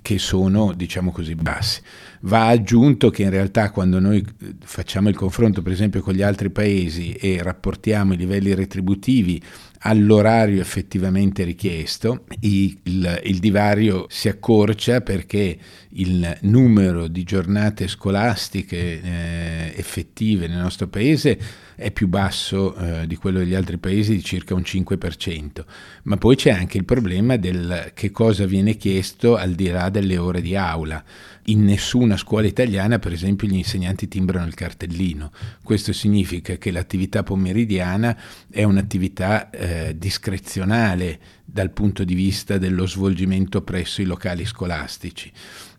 che 0.02 0.18
sono, 0.18 0.72
diciamo 0.74 1.10
così, 1.12 1.34
bassi. 1.34 1.80
Va 2.24 2.46
aggiunto 2.46 3.10
che 3.10 3.22
in 3.22 3.30
realtà 3.30 3.70
quando 3.70 3.98
noi 3.98 4.18
eh, 4.18 4.54
facciamo 4.60 5.08
il 5.08 5.16
confronto 5.16 5.60
per 5.60 5.72
esempio 5.72 6.02
con 6.02 6.14
gli 6.14 6.22
altri 6.22 6.50
paesi 6.50 7.12
e 7.14 7.42
rapportiamo 7.42 8.12
i 8.12 8.16
livelli 8.16 8.54
retributivi 8.54 9.42
all'orario 9.84 10.60
effettivamente 10.60 11.42
richiesto, 11.42 12.24
il, 12.40 12.78
il, 13.24 13.38
divario 13.38 14.06
si 14.08 14.28
accorcia 14.28 15.00
perché 15.00 15.58
il 15.90 16.38
numero 16.42 17.08
di 17.08 17.24
giornate 17.24 17.88
scolastiche 17.88 19.02
eh, 19.02 19.72
effettive 19.74 20.46
nel 20.46 20.58
nostro 20.58 20.86
paese 20.86 21.38
è 21.74 21.90
più 21.90 22.08
basso 22.08 22.74
eh, 22.74 23.06
di 23.06 23.16
quello 23.16 23.38
degli 23.38 23.54
altri 23.54 23.78
paesi 23.78 24.14
di 24.14 24.22
circa 24.22 24.54
un 24.54 24.62
5%, 24.62 25.64
ma 26.04 26.16
poi 26.16 26.36
c'è 26.36 26.50
anche 26.50 26.78
il 26.78 26.84
problema 26.84 27.36
del 27.36 27.92
che 27.94 28.10
cosa 28.10 28.46
viene 28.46 28.76
chiesto 28.76 29.36
al 29.36 29.52
di 29.52 29.68
là 29.68 29.88
delle 29.88 30.18
ore 30.18 30.40
di 30.40 30.56
aula. 30.56 31.02
In 31.46 31.64
nessuna 31.64 32.16
scuola 32.16 32.46
italiana, 32.46 33.00
per 33.00 33.12
esempio, 33.12 33.48
gli 33.48 33.56
insegnanti 33.56 34.06
timbrano 34.06 34.46
il 34.46 34.54
cartellino. 34.54 35.32
Questo 35.64 35.92
significa 35.92 36.56
che 36.56 36.70
l'attività 36.70 37.24
pomeridiana 37.24 38.16
è 38.48 38.62
un'attività 38.62 39.50
eh, 39.50 39.96
discrezionale 39.98 41.18
dal 41.44 41.70
punto 41.70 42.04
di 42.04 42.14
vista 42.14 42.58
dello 42.58 42.86
svolgimento 42.86 43.62
presso 43.62 44.00
i 44.00 44.04
locali 44.04 44.46
scolastici 44.46 45.32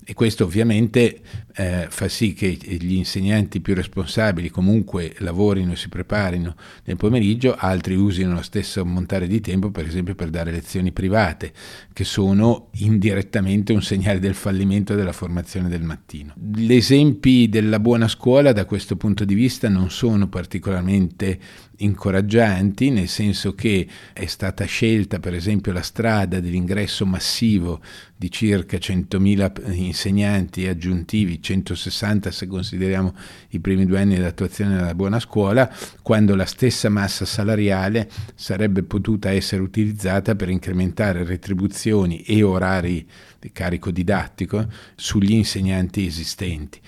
e 0.06 0.14
questo 0.14 0.44
ovviamente 0.44 1.22
eh, 1.56 1.88
fa 1.90 2.08
sì 2.08 2.34
che 2.34 2.48
gli 2.50 2.96
insegnanti 2.96 3.62
più 3.62 3.74
responsabili 3.74 4.50
comunque 4.50 5.14
lavorino 5.20 5.72
e 5.72 5.76
si 5.76 5.90
preparino 5.90 6.56
nel 6.86 6.98
pomeriggio, 6.98 7.56
altri 7.58 7.96
usino 7.96 8.34
lo 8.34 8.42
stesso 8.42 8.86
montare 8.86 9.28
di 9.28 9.40
tempo 9.40 9.72
per 9.72 9.86
esempio 9.86 10.16
per 10.16 10.30
dare 10.30 10.52
lezioni 10.52 10.92
private, 10.92 11.54
che 11.94 12.04
sono 12.04 12.70
indirettamente 12.78 13.74
un 13.74 13.82
segnale 13.82 14.20
del 14.20 14.34
fallimento 14.34 14.96
della 14.96 15.14
formazione 15.14 15.70
del 15.70 15.84
mattino. 15.84 16.34
Gli 16.36 16.74
esempi 16.74 17.48
della 17.50 17.80
buona 17.80 18.08
scuola 18.08 18.52
da 18.52 18.66
questo 18.66 18.96
punto 18.96 19.26
di 19.26 19.34
vista 19.34 19.70
non 19.70 19.90
sono 19.90 20.28
particolarmente 20.28 21.40
incoraggianti, 21.78 22.90
nel 22.90 23.08
senso 23.08 23.54
che 23.54 23.88
è 24.14 24.26
stata 24.26 24.66
scelta 24.66 25.20
per 25.20 25.34
esempio 25.34 25.72
la 25.72 25.82
strada 25.82 26.40
dell'ingresso 26.40 27.06
massivo 27.06 27.82
di 28.16 28.32
circa 28.32 28.78
100.000 28.78 29.74
insegnanti 29.74 30.68
aggiuntivi, 30.68 31.42
160 31.42 32.32
se 32.32 32.48
consideriamo 32.48 33.14
i 33.50 33.60
primi 33.60 33.86
due 33.86 34.00
anni 34.00 34.16
dell'attuazione 34.16 34.76
della 34.76 34.96
buona 34.96 35.20
scuola, 35.20 35.70
quando 36.02 36.36
la 36.36 36.46
stessa 36.46 36.90
massa 36.90 37.26
salariale 37.26 38.10
sarebbe 38.36 38.84
potuta 38.84 39.32
essere 39.32 39.62
utilizzata 39.62 40.36
per 40.36 40.50
incrementare 40.50 41.24
retribuzioni 41.24 42.22
e 42.22 42.44
orari 42.44 43.06
di 43.40 43.52
carico 43.52 43.92
didattico 43.92 44.68
sugli 44.96 45.34
insegnanti 45.34 46.06
esistenti. 46.06 46.80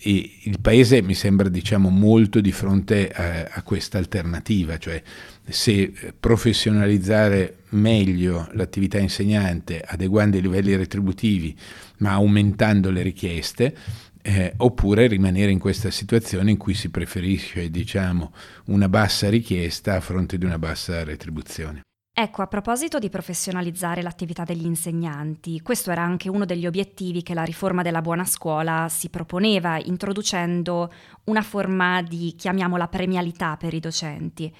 E 0.00 0.38
il 0.42 0.60
paese 0.60 1.02
mi 1.02 1.14
sembra 1.14 1.48
diciamo 1.48 1.88
molto 1.88 2.40
di 2.40 2.52
fronte 2.52 3.10
a, 3.10 3.48
a 3.50 3.62
questa 3.62 3.98
alternativa, 3.98 4.78
cioè 4.78 5.02
se 5.48 5.92
professionalizzare 6.18 7.56
meglio 7.70 8.48
l'attività 8.52 8.98
insegnante 8.98 9.82
adeguando 9.84 10.36
i 10.36 10.40
livelli 10.40 10.74
retributivi 10.74 11.54
ma 11.98 12.12
aumentando 12.12 12.90
le 12.90 13.02
richieste 13.02 13.74
eh, 14.22 14.52
oppure 14.58 15.06
rimanere 15.06 15.50
in 15.50 15.58
questa 15.58 15.90
situazione 15.90 16.50
in 16.50 16.56
cui 16.56 16.74
si 16.74 16.90
preferisce 16.90 17.70
diciamo 17.70 18.32
una 18.66 18.88
bassa 18.88 19.28
richiesta 19.28 19.94
a 19.94 20.00
fronte 20.00 20.38
di 20.38 20.44
una 20.44 20.58
bassa 20.58 21.02
retribuzione. 21.04 21.87
Ecco, 22.20 22.42
a 22.42 22.48
proposito 22.48 22.98
di 22.98 23.10
professionalizzare 23.10 24.02
l'attività 24.02 24.42
degli 24.42 24.64
insegnanti, 24.64 25.62
questo 25.62 25.92
era 25.92 26.02
anche 26.02 26.28
uno 26.28 26.44
degli 26.44 26.66
obiettivi 26.66 27.22
che 27.22 27.32
la 27.32 27.44
riforma 27.44 27.82
della 27.82 28.02
buona 28.02 28.24
scuola 28.24 28.88
si 28.88 29.08
proponeva, 29.08 29.78
introducendo 29.78 30.92
una 31.26 31.42
forma 31.42 32.02
di, 32.02 32.34
chiamiamola, 32.36 32.88
premialità 32.88 33.56
per 33.56 33.72
i 33.72 33.78
docenti. 33.78 34.52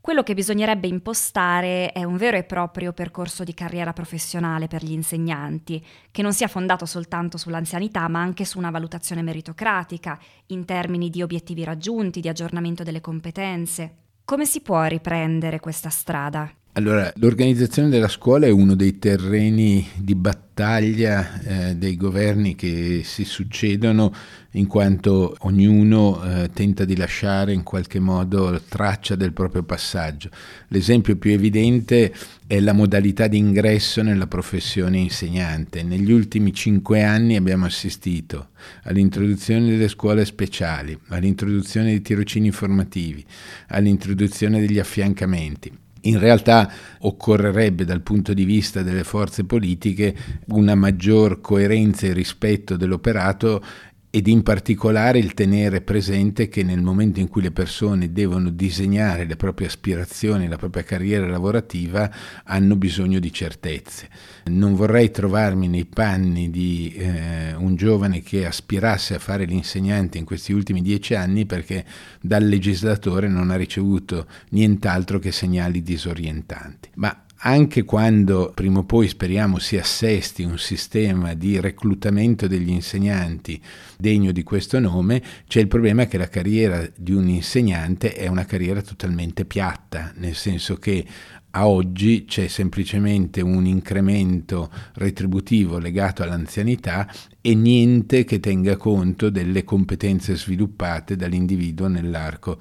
Quello 0.00 0.22
che 0.22 0.34
bisognerebbe 0.34 0.86
impostare 0.86 1.90
è 1.90 2.04
un 2.04 2.16
vero 2.16 2.36
e 2.36 2.44
proprio 2.44 2.92
percorso 2.92 3.42
di 3.42 3.54
carriera 3.54 3.92
professionale 3.92 4.68
per 4.68 4.84
gli 4.84 4.92
insegnanti, 4.92 5.84
che 6.12 6.22
non 6.22 6.32
sia 6.32 6.46
fondato 6.46 6.86
soltanto 6.86 7.38
sull'anzianità, 7.38 8.06
ma 8.06 8.20
anche 8.20 8.44
su 8.44 8.56
una 8.56 8.70
valutazione 8.70 9.22
meritocratica, 9.22 10.16
in 10.46 10.64
termini 10.64 11.10
di 11.10 11.22
obiettivi 11.22 11.64
raggiunti, 11.64 12.20
di 12.20 12.28
aggiornamento 12.28 12.84
delle 12.84 13.00
competenze. 13.00 13.96
Come 14.24 14.46
si 14.46 14.60
può 14.60 14.84
riprendere 14.84 15.58
questa 15.58 15.90
strada? 15.90 16.48
Allora, 16.74 17.12
l'organizzazione 17.16 17.88
della 17.88 18.06
scuola 18.06 18.46
è 18.46 18.50
uno 18.50 18.76
dei 18.76 19.00
terreni 19.00 19.84
di 19.96 20.14
battaglia 20.14 21.40
eh, 21.40 21.74
dei 21.74 21.96
governi 21.96 22.54
che 22.54 23.00
si 23.02 23.24
succedono 23.24 24.14
in 24.52 24.68
quanto 24.68 25.34
ognuno 25.40 26.22
eh, 26.22 26.50
tenta 26.54 26.84
di 26.84 26.94
lasciare 26.94 27.52
in 27.52 27.64
qualche 27.64 27.98
modo 27.98 28.62
traccia 28.68 29.16
del 29.16 29.32
proprio 29.32 29.64
passaggio. 29.64 30.30
L'esempio 30.68 31.16
più 31.16 31.32
evidente 31.32 32.14
è 32.46 32.60
la 32.60 32.72
modalità 32.72 33.26
di 33.26 33.38
ingresso 33.38 34.02
nella 34.02 34.28
professione 34.28 34.98
insegnante. 34.98 35.82
Negli 35.82 36.12
ultimi 36.12 36.54
cinque 36.54 37.02
anni 37.02 37.34
abbiamo 37.34 37.64
assistito 37.66 38.50
all'introduzione 38.84 39.70
delle 39.70 39.88
scuole 39.88 40.24
speciali, 40.24 40.96
all'introduzione 41.08 41.88
dei 41.88 42.00
tirocini 42.00 42.52
formativi, 42.52 43.24
all'introduzione 43.70 44.60
degli 44.60 44.78
affiancamenti 44.78 45.88
in 46.02 46.18
realtà 46.18 46.70
occorrerebbe 47.00 47.84
dal 47.84 48.00
punto 48.02 48.32
di 48.32 48.44
vista 48.44 48.82
delle 48.82 49.04
forze 49.04 49.44
politiche 49.44 50.14
una 50.48 50.74
maggior 50.74 51.40
coerenza 51.40 52.06
e 52.06 52.12
rispetto 52.12 52.76
dell'operato 52.76 53.62
ed 54.12 54.26
in 54.26 54.42
particolare 54.42 55.20
il 55.20 55.34
tenere 55.34 55.82
presente 55.82 56.48
che 56.48 56.64
nel 56.64 56.82
momento 56.82 57.20
in 57.20 57.28
cui 57.28 57.42
le 57.42 57.52
persone 57.52 58.12
devono 58.12 58.50
disegnare 58.50 59.24
le 59.24 59.36
proprie 59.36 59.68
aspirazioni, 59.68 60.48
la 60.48 60.56
propria 60.56 60.82
carriera 60.82 61.28
lavorativa, 61.28 62.10
hanno 62.44 62.74
bisogno 62.74 63.20
di 63.20 63.32
certezze. 63.32 64.08
Non 64.46 64.74
vorrei 64.74 65.12
trovarmi 65.12 65.68
nei 65.68 65.84
panni 65.84 66.50
di 66.50 66.92
eh, 66.96 67.54
un 67.54 67.76
giovane 67.76 68.20
che 68.20 68.46
aspirasse 68.46 69.14
a 69.14 69.20
fare 69.20 69.44
l'insegnante 69.44 70.18
in 70.18 70.24
questi 70.24 70.52
ultimi 70.52 70.82
dieci 70.82 71.14
anni 71.14 71.46
perché 71.46 71.84
dal 72.20 72.44
legislatore 72.44 73.28
non 73.28 73.50
ha 73.50 73.56
ricevuto 73.56 74.26
nient'altro 74.50 75.20
che 75.20 75.30
segnali 75.30 75.84
disorientanti. 75.84 76.88
Ma 76.94 77.16
anche 77.42 77.84
quando 77.84 78.52
prima 78.54 78.80
o 78.80 78.84
poi 78.84 79.08
speriamo 79.08 79.58
si 79.58 79.78
assesti 79.78 80.42
un 80.42 80.58
sistema 80.58 81.32
di 81.34 81.58
reclutamento 81.58 82.46
degli 82.46 82.68
insegnanti 82.68 83.60
degno 83.96 84.30
di 84.32 84.42
questo 84.42 84.78
nome, 84.78 85.22
c'è 85.46 85.60
il 85.60 85.68
problema 85.68 86.06
che 86.06 86.18
la 86.18 86.28
carriera 86.28 86.86
di 86.94 87.12
un 87.12 87.28
insegnante 87.28 88.12
è 88.12 88.26
una 88.26 88.44
carriera 88.44 88.82
totalmente 88.82 89.44
piatta, 89.44 90.12
nel 90.16 90.34
senso 90.34 90.76
che 90.76 91.04
a 91.52 91.66
oggi 91.66 92.26
c'è 92.26 92.46
semplicemente 92.46 93.40
un 93.40 93.66
incremento 93.66 94.70
retributivo 94.94 95.78
legato 95.78 96.22
all'anzianità 96.22 97.10
e 97.42 97.54
niente 97.54 98.24
che 98.24 98.38
tenga 98.38 98.76
conto 98.76 99.30
delle 99.30 99.64
competenze 99.64 100.36
sviluppate 100.36 101.16
dall'individuo 101.16 101.88
nell'arco 101.88 102.58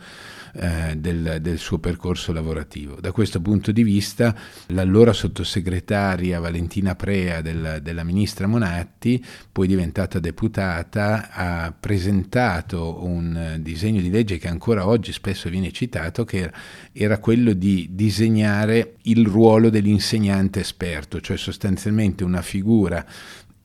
eh, 0.53 0.95
del, 0.97 1.39
del, 1.41 1.57
suo 1.57 1.79
percorso 1.79 2.31
lavorativo. 2.31 2.97
Da 3.01 3.11
questo 3.11 3.41
punto 3.41 3.73
di 3.73 3.83
vista 3.83 4.33
l'allora 4.67 5.11
sottosegretaria 5.11 6.39
Valentina 6.39 6.95
Prea 6.95 7.41
del, 7.41 7.79
della 7.81 8.03
ministra 8.03 8.47
Monatti, 8.47 9.23
poi 9.51 9.67
diventata 9.67 10.19
deputata, 10.19 11.29
ha 11.31 11.73
presentato 11.77 13.03
un 13.03 13.57
disegno 13.59 13.99
di 13.99 14.09
legge 14.09 14.37
che 14.37 14.47
ancora 14.47 14.87
oggi 14.87 15.11
spesso 15.11 15.49
viene 15.49 15.73
citato, 15.73 16.23
che 16.23 16.51
era 16.93 17.17
quello 17.19 17.51
di 17.51 17.89
disegnare 17.91 18.95
il 19.03 19.25
ruolo 19.25 19.69
dell'insegnante 19.69 20.61
esperto, 20.61 21.19
cioè 21.19 21.35
sostanzialmente 21.35 22.23
una 22.23 22.41
figura 22.41 23.05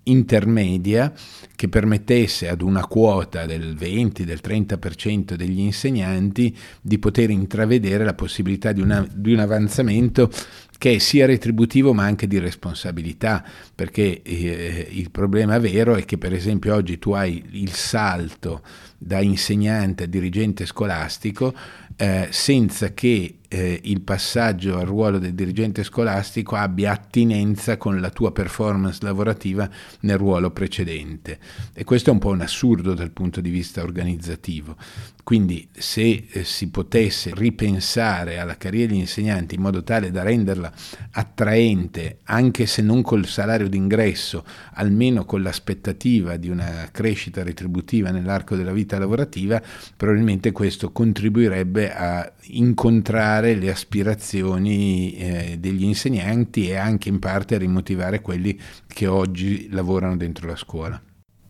intermedia 0.05 1.13
che 1.55 1.69
permettesse 1.69 2.49
ad 2.49 2.63
una 2.63 2.87
quota 2.87 3.47
del 3.47 3.75
20, 3.75 4.25
del 4.25 4.41
30% 4.43 5.35
degli 5.35 5.61
insegnanti 5.61 6.57
di 6.81 6.99
poter 6.99 7.31
intravedere 7.31 8.05
la 8.05 8.15
possibilità 8.15 8.73
di, 8.73 8.81
una, 8.81 9.07
di 9.13 9.33
un 9.33 9.39
avanzamento 9.39 10.31
che 10.77 10.95
è 10.95 10.99
sia 10.99 11.25
retributivo 11.25 11.95
ma 11.95 12.05
anche 12.05 12.27
di 12.27 12.39
responsabilità, 12.39 13.45
perché 13.75 14.23
eh, 14.23 14.89
il 14.91 15.11
problema 15.11 15.59
vero 15.59 15.95
è 15.95 16.05
che 16.05 16.19
per 16.19 16.33
esempio 16.33 16.75
oggi 16.75 16.99
tu 16.99 17.13
hai 17.13 17.43
il 17.53 17.73
salto 17.73 18.63
da 18.99 19.21
insegnante 19.21 20.05
a 20.05 20.07
dirigente 20.07 20.67
scolastico 20.67 21.55
eh, 21.97 22.29
senza 22.31 22.93
che 22.93 23.37
eh, 23.55 23.81
il 23.85 24.01
passaggio 24.01 24.79
al 24.79 24.87
ruolo 24.87 25.19
del 25.19 25.33
dirigente 25.33 25.85
scolastico 25.85 26.57
abbia 26.57 26.91
attinenza 26.91 27.77
con 27.77 28.01
la 28.01 28.11
tua 28.11 28.33
performance 28.33 28.99
lavorativa 29.03 29.71
nel 30.01 30.19
ruolo 30.19 30.51
precedente. 30.51 31.39
E 31.73 31.85
questo 31.85 32.11
è 32.11 32.13
un 32.13 32.19
po' 32.19 32.31
un 32.31 32.41
assurdo 32.41 32.95
dal 32.95 33.13
punto 33.13 33.41
di 33.41 33.51
vista 33.51 33.83
organizzativo. 33.83 34.77
Quindi 35.23 35.69
se 35.73 36.27
eh, 36.29 36.45
si 36.45 36.69
potesse 36.69 37.31
ripensare 37.33 38.39
alla 38.39 38.57
carriera 38.57 38.91
degli 38.91 39.01
insegnanti 39.01 39.55
in 39.55 39.63
modo 39.63 39.85
tale 39.85 40.11
da 40.11 40.23
renderla 40.23 40.71
attraente, 41.13 42.19
anche 42.25 42.67
se 42.67 42.83
non 42.83 43.03
col 43.03 43.27
salario 43.27 43.69
d'ingresso, 43.69 44.45
almeno 44.75 45.25
con 45.25 45.43
l'aspettativa 45.43 46.37
di 46.37 46.49
una 46.49 46.89
crescita 46.91 47.45
retributiva 47.45 48.11
nell'arco 48.11 48.57
della 48.57 48.73
vita 48.73 48.99
lavorativa, 48.99 49.63
probabilmente 49.97 50.51
questo 50.51 50.91
contribuirebbe 50.91 51.95
a 51.95 52.33
incontrare 52.49 53.44
le 53.53 53.71
aspirazioni 53.71 55.15
eh, 55.17 55.57
degli 55.59 55.85
insegnanti 55.85 56.71
e 56.71 56.77
anche 56.77 57.11
in 57.11 57.19
parte 57.19 57.57
a 57.57 57.59
rimotivare 57.59 58.23
quelli 58.23 58.59
che 58.87 59.07
oggi 59.07 59.69
lavorano 59.71 60.17
dentro 60.17 60.47
la 60.47 60.57
scuola. 60.57 61.03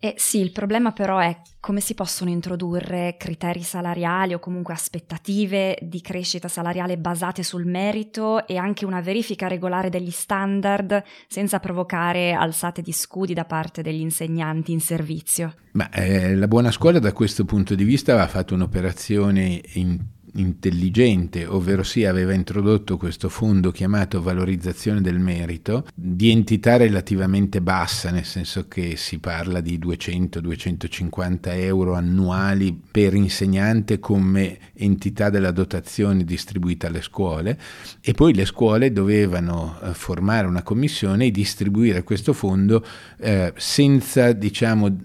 Eh 0.05 0.13
sì, 0.19 0.39
il 0.39 0.53
problema 0.53 0.93
però 0.93 1.19
è 1.19 1.35
come 1.61 1.81
si 1.81 1.95
possono 1.95 2.29
introdurre 2.29 3.17
criteri 3.19 3.63
salariali 3.63 4.35
o 4.35 4.39
comunque 4.39 4.75
aspettative 4.75 5.79
di 5.81 6.03
crescita 6.03 6.47
salariale 6.47 6.99
basate 6.99 7.43
sul 7.43 7.65
merito 7.65 8.47
e 8.47 8.59
anche 8.59 8.85
una 8.85 9.01
verifica 9.01 9.49
regolare 9.49 9.89
degli 9.89 10.11
standard 10.11 11.03
senza 11.27 11.59
provocare 11.59 12.33
alzate 12.33 12.83
di 12.83 12.93
scudi 12.93 13.33
da 13.33 13.47
parte 13.47 13.81
degli 13.81 14.03
insegnanti 14.03 14.73
in 14.73 14.81
servizio. 14.81 15.55
Ma 15.73 15.89
eh, 15.89 16.35
la 16.35 16.49
buona 16.49 16.71
scuola 16.71 16.99
da 16.99 17.15
questo 17.15 17.47
punto 17.47 17.75
di 17.75 17.85
vista 17.85 18.21
ha 18.21 18.27
fatto 18.29 18.53
un'operazione 18.53 19.63
in 19.73 19.99
intelligente, 20.35 21.47
ovvero 21.47 21.83
sia 21.83 22.11
aveva 22.11 22.33
introdotto 22.33 22.97
questo 22.97 23.29
fondo 23.29 23.71
chiamato 23.71 24.23
valorizzazione 24.23 25.01
del 25.01 25.19
merito, 25.19 25.87
di 25.95 26.31
entità 26.31 26.77
relativamente 26.77 27.61
bassa, 27.61 28.11
nel 28.11 28.25
senso 28.25 28.67
che 28.67 28.97
si 28.97 29.19
parla 29.19 29.61
di 29.61 29.79
200-250 29.79 31.39
euro 31.61 31.95
annuali 31.95 32.79
per 32.91 33.15
insegnante 33.15 33.99
come 33.99 34.59
entità 34.75 35.31
della 35.31 35.51
dotazione 35.51 36.25
distribuita 36.25 36.89
alle 36.89 37.03
scuole. 37.03 37.59
E 38.01 38.13
poi 38.13 38.35
le 38.35 38.45
scuole 38.45 38.93
dovevano 38.93 39.79
eh, 39.83 39.95
formare 39.95 40.47
una 40.47 40.63
commissione 40.63 41.27
e 41.27 41.31
distribuire 41.31 42.03
questo 42.03 42.33
fondo 42.33 42.85
eh, 43.19 43.53
senza 43.57 44.33
diciamo 44.33 44.97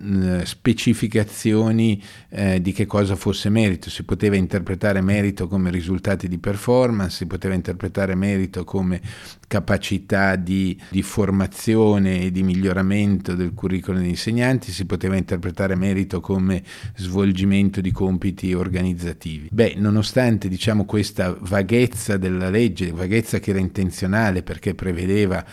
specificazioni 0.44 2.02
eh, 2.30 2.62
di 2.62 2.72
che 2.72 2.86
cosa 2.86 3.16
fosse 3.16 3.50
merito, 3.50 3.90
si 3.90 4.04
poteva 4.04 4.36
interpretare 4.36 5.02
merito 5.02 5.18
merito 5.20 5.48
come 5.48 5.70
risultati 5.70 6.28
di 6.28 6.38
performance, 6.38 7.18
si 7.18 7.26
poteva 7.26 7.54
interpretare 7.54 8.16
merito 8.16 8.64
come 8.64 9.02
capacità 9.48 10.36
di, 10.36 10.80
di 10.90 11.02
formazione 11.02 12.22
e 12.22 12.32
di 12.32 12.44
miglioramento 12.44 13.36
del 13.36 13.54
curriculum 13.54 14.02
degli 14.02 14.10
insegnanti, 14.10 14.72
si 14.72 14.86
poteva 14.86 15.18
interpretare 15.18 15.76
merito 15.76 16.22
come 16.22 16.64
svolgimento 16.96 17.82
di 17.82 17.92
compiti 17.92 18.54
organizzativi. 18.54 19.50
Beh, 19.52 19.74
nonostante 19.78 20.48
diciamo 20.48 20.86
questa 20.86 21.36
vaghezza 21.40 22.18
della 22.18 22.50
legge, 22.50 22.92
vaghezza 22.92 23.40
che 23.40 23.50
era 23.50 23.60
intenzionale 23.60 24.44
perché 24.44 24.74
prevedeva 24.74 25.44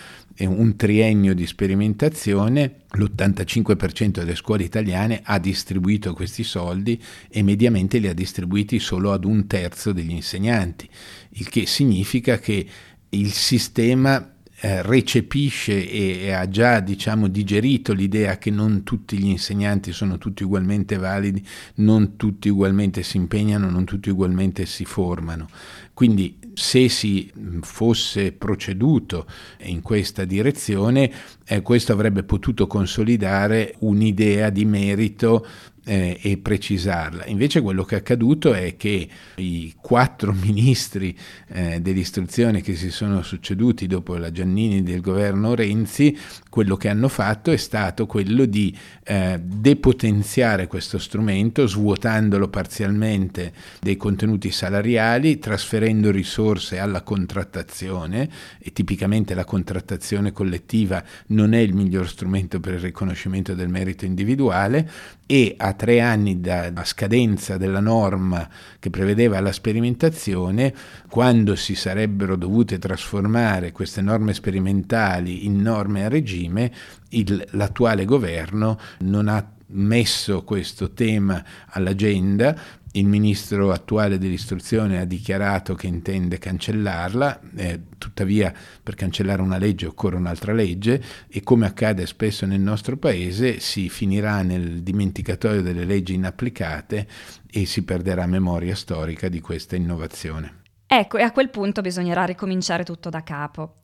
un 0.45 0.77
triennio 0.77 1.35
di 1.35 1.47
sperimentazione, 1.47 2.83
l'85% 2.91 4.09
delle 4.09 4.35
scuole 4.35 4.65
italiane 4.65 5.21
ha 5.25 5.39
distribuito 5.39 6.13
questi 6.13 6.45
soldi 6.45 7.03
e 7.29 7.43
mediamente 7.43 7.99
li 7.99 8.09
ha 8.09 8.13
distribuiti 8.13 8.79
solo 8.79 9.13
ad 9.13 9.25
un 9.25 9.47
terzo 9.47 9.93
degli 9.93 10.11
insegnanti, 10.11 10.89
il 11.31 11.49
che 11.49 11.67
significa 11.67 12.39
che 12.39 12.67
il 13.09 13.33
sistema 13.33 14.35
eh, 14.61 14.81
recepisce 14.83 15.89
e, 15.89 16.19
e, 16.23 16.33
ha 16.33 16.49
già 16.49 16.81
diciamo, 16.81 17.29
digerito 17.29 17.93
l'idea 17.93 18.39
che 18.39 18.51
non 18.51 18.85
tutti 18.85 19.19
gli 19.19 19.29
insegnanti 19.29 19.93
sono 19.93 20.17
tutti 20.17 20.45
ugualmente 20.45 20.97
validi, 20.97 21.45
non 21.77 22.17
tutti 22.17 22.49
ugualmente 22.49 23.03
si 23.03 23.19
impegnano, 23.19 23.69
non 23.69 23.85
tutti 23.85 24.09
ugualmente 24.09 24.65
si 24.65 24.85
formano. 24.85 25.49
Quindi 25.93 26.39
se 26.59 26.89
si 26.89 27.31
fosse 27.61 28.33
proceduto 28.33 29.27
in 29.65 29.83
questa 29.83 30.25
direzione, 30.25 31.13
eh, 31.45 31.61
questo 31.61 31.93
avrebbe 31.93 32.23
potuto 32.23 32.67
consolidare 32.67 33.75
un'idea 33.81 34.49
di 34.49 34.65
merito 34.65 35.47
eh, 35.89 36.19
e 36.21 36.37
precisarla. 36.37 37.27
Invece 37.27 37.61
quello 37.61 37.85
che 37.85 37.95
è 37.95 37.99
accaduto 37.99 38.53
è 38.53 38.77
che 38.77 39.09
i 39.37 39.75
quattro 39.81 40.33
ministri 40.39 41.17
eh, 41.49 41.81
dell'istruzione 41.81 42.61
che 42.61 42.75
si 42.75 42.91
sono 42.91 43.23
succeduti 43.23 43.87
dopo 43.87 44.17
la 44.17 44.33
Giannini 44.33 44.83
del 44.83 45.01
governo 45.01 45.55
Renzi, 45.55 46.19
quello 46.51 46.77
che 46.77 46.89
hanno 46.89 47.09
fatto 47.09 47.53
è 47.53 47.57
stato 47.57 48.07
quello 48.07 48.47
di 48.47 48.77
eh, 49.05 49.39
depotenziare 49.41 50.67
questo 50.67 50.99
strumento, 50.99 51.67
svuotandolo 51.69 52.49
parzialmente 52.49 53.53
dei 53.81 53.97
contenuti 53.97 54.51
salariali, 54.51 55.39
trasferendo 55.39 56.11
risorse 56.11 56.79
alla 56.79 57.03
contrattazione 57.03 58.29
e 58.59 58.73
tipicamente 58.73 59.35
la 59.35 59.45
contrattazione 59.45 60.33
collettiva 60.33 61.03
non 61.29 61.53
è 61.53 61.59
il 61.59 61.75
miglior 61.75 62.09
strumento 62.09 62.59
per 62.59 62.75
il 62.75 62.81
riconoscimento 62.81 63.55
del 63.55 63.69
merito 63.69 64.05
individuale 64.05 64.91
e 65.27 65.55
a 65.59 65.73
tre 65.73 66.01
anni 66.01 66.41
dalla 66.41 66.85
scadenza 66.85 67.57
della 67.57 67.81
norma 67.81 68.49
che 68.79 68.91
prevedeva 68.91 69.41
la 69.41 69.53
sperimentazione, 69.53 70.73
quando 71.09 71.57
si 71.57 71.75
sarebbero 71.75 72.37
dovute 72.37 72.79
trasformare 72.79 73.73
queste 73.73 74.01
norme 74.01 74.33
sperimentali 74.33 75.45
in 75.45 75.61
norme 75.61 76.05
a 76.05 76.09
regime, 76.09 76.73
il, 77.11 77.45
l'attuale 77.51 78.05
governo 78.05 78.79
non 79.01 79.29
ha 79.29 79.45
messo 79.69 80.45
questo 80.45 80.93
tema 80.93 81.45
all'agenda, 81.71 82.57
il 82.97 83.07
ministro 83.07 83.73
attuale 83.73 84.19
dell'istruzione 84.19 84.99
ha 84.99 85.05
dichiarato 85.05 85.75
che 85.75 85.87
intende 85.87 86.39
cancellarla, 86.39 87.41
eh, 87.57 87.81
tuttavia 87.99 88.53
per 88.83 88.95
cancellare 88.95 89.43
una 89.43 89.59
legge 89.59 89.87
occorre 89.87 90.17
un'altra 90.17 90.53
legge 90.53 91.03
e 91.29 91.43
come 91.43 91.67
accade 91.67 92.07
spesso 92.07 92.47
nel 92.47 92.61
nostro 92.61 92.97
paese 92.97 93.61
si 93.61 93.89
finirà 93.89 94.43
nel 94.43 94.83
dimenticatoio 94.83 95.63
delle 95.63 95.85
leggi 95.85 96.15
inapplicate 96.15 97.07
e 97.51 97.67
si 97.67 97.85
perderà 97.85 98.27
memoria 98.27 98.75
storica 98.75 99.29
di 99.29 99.41
questa 99.41 99.77
innovazione. 99.77 100.63
Ecco, 100.87 101.19
e 101.19 101.23
a 101.23 101.33
quel 101.33 101.51
punto 101.51 101.83
bisognerà 101.83 102.25
ricominciare 102.25 102.85
tutto 102.85 103.11
da 103.11 103.23
capo. 103.23 103.77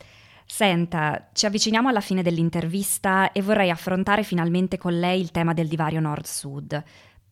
Senta, 0.46 1.28
ci 1.32 1.46
avviciniamo 1.46 1.88
alla 1.88 2.00
fine 2.00 2.22
dell'intervista 2.22 3.32
e 3.32 3.42
vorrei 3.42 3.70
affrontare 3.70 4.22
finalmente 4.22 4.76
con 4.76 4.98
lei 4.98 5.20
il 5.20 5.30
tema 5.30 5.54
del 5.54 5.68
divario 5.68 6.00
nord-sud, 6.00 6.82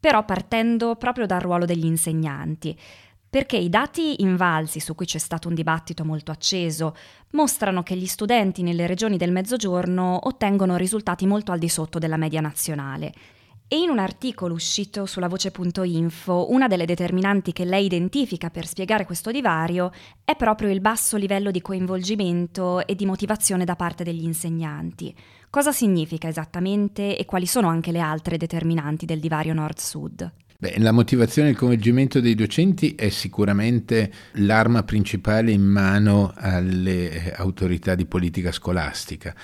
però 0.01 0.25
partendo 0.25 0.97
proprio 0.97 1.27
dal 1.27 1.41
ruolo 1.41 1.67
degli 1.67 1.85
insegnanti, 1.85 2.77
perché 3.29 3.57
i 3.57 3.69
dati 3.69 4.23
invalsi 4.23 4.81
su 4.81 4.97
cui 4.97 5.07
c'è 5.07 5.19
stato 5.19 5.47
un 5.47 5.55
dibattito 5.55 6.05
molto 6.05 6.33
acceso 6.33 6.97
mostrano 7.33 7.85
che 7.85 7.95
gli 7.95 8.07
studenti 8.07 8.63
nelle 8.63 8.89
regioni 8.89 9.17
del 9.17 9.31
Mezzogiorno 9.31 10.19
ottengono 10.27 10.77
risultati 10.77 11.27
molto 11.27 11.53
al 11.53 11.61
di 11.61 11.69
sotto 11.69 12.01
della 12.01 12.17
media 12.17 12.41
nazionale 12.41 13.13
e 13.73 13.79
in 13.79 13.89
un 13.89 14.01
articolo 14.01 14.55
uscito 14.55 15.07
sulla 15.07 15.29
voce.info, 15.29 16.51
una 16.51 16.67
delle 16.67 16.87
determinanti 16.87 17.53
che 17.53 17.65
lei 17.65 17.85
identifica 17.85 18.51
per 18.51 18.67
spiegare 18.67 19.05
questo 19.05 19.31
divario 19.31 19.93
è 20.25 20.35
proprio 20.35 20.71
il 20.71 20.81
basso 20.81 21.17
livello 21.17 21.53
di 21.53 21.61
coinvolgimento 21.61 22.85
e 22.85 22.97
di 22.97 23.07
motivazione 23.07 23.65
da 23.65 23.77
parte 23.77 24.03
degli 24.03 24.25
insegnanti. 24.25 25.15
Cosa 25.51 25.73
significa 25.73 26.29
esattamente 26.29 27.19
e 27.19 27.25
quali 27.25 27.45
sono 27.45 27.67
anche 27.67 27.91
le 27.91 27.99
altre 27.99 28.37
determinanti 28.37 29.05
del 29.05 29.19
divario 29.19 29.53
nord-sud? 29.53 30.31
Beh, 30.61 30.75
la 30.77 30.93
motivazione 30.93 31.49
e 31.49 31.51
il 31.53 31.57
coinvolgimento 31.57 32.21
dei 32.21 32.35
docenti 32.35 32.95
è 32.95 33.09
sicuramente 33.09 34.13
l'arma 34.33 34.83
principale 34.83 35.53
in 35.53 35.63
mano 35.63 36.35
alle 36.37 37.11
eh, 37.11 37.33
autorità 37.35 37.95
di 37.95 38.05
politica 38.05 38.53
scolastica, 38.53 39.35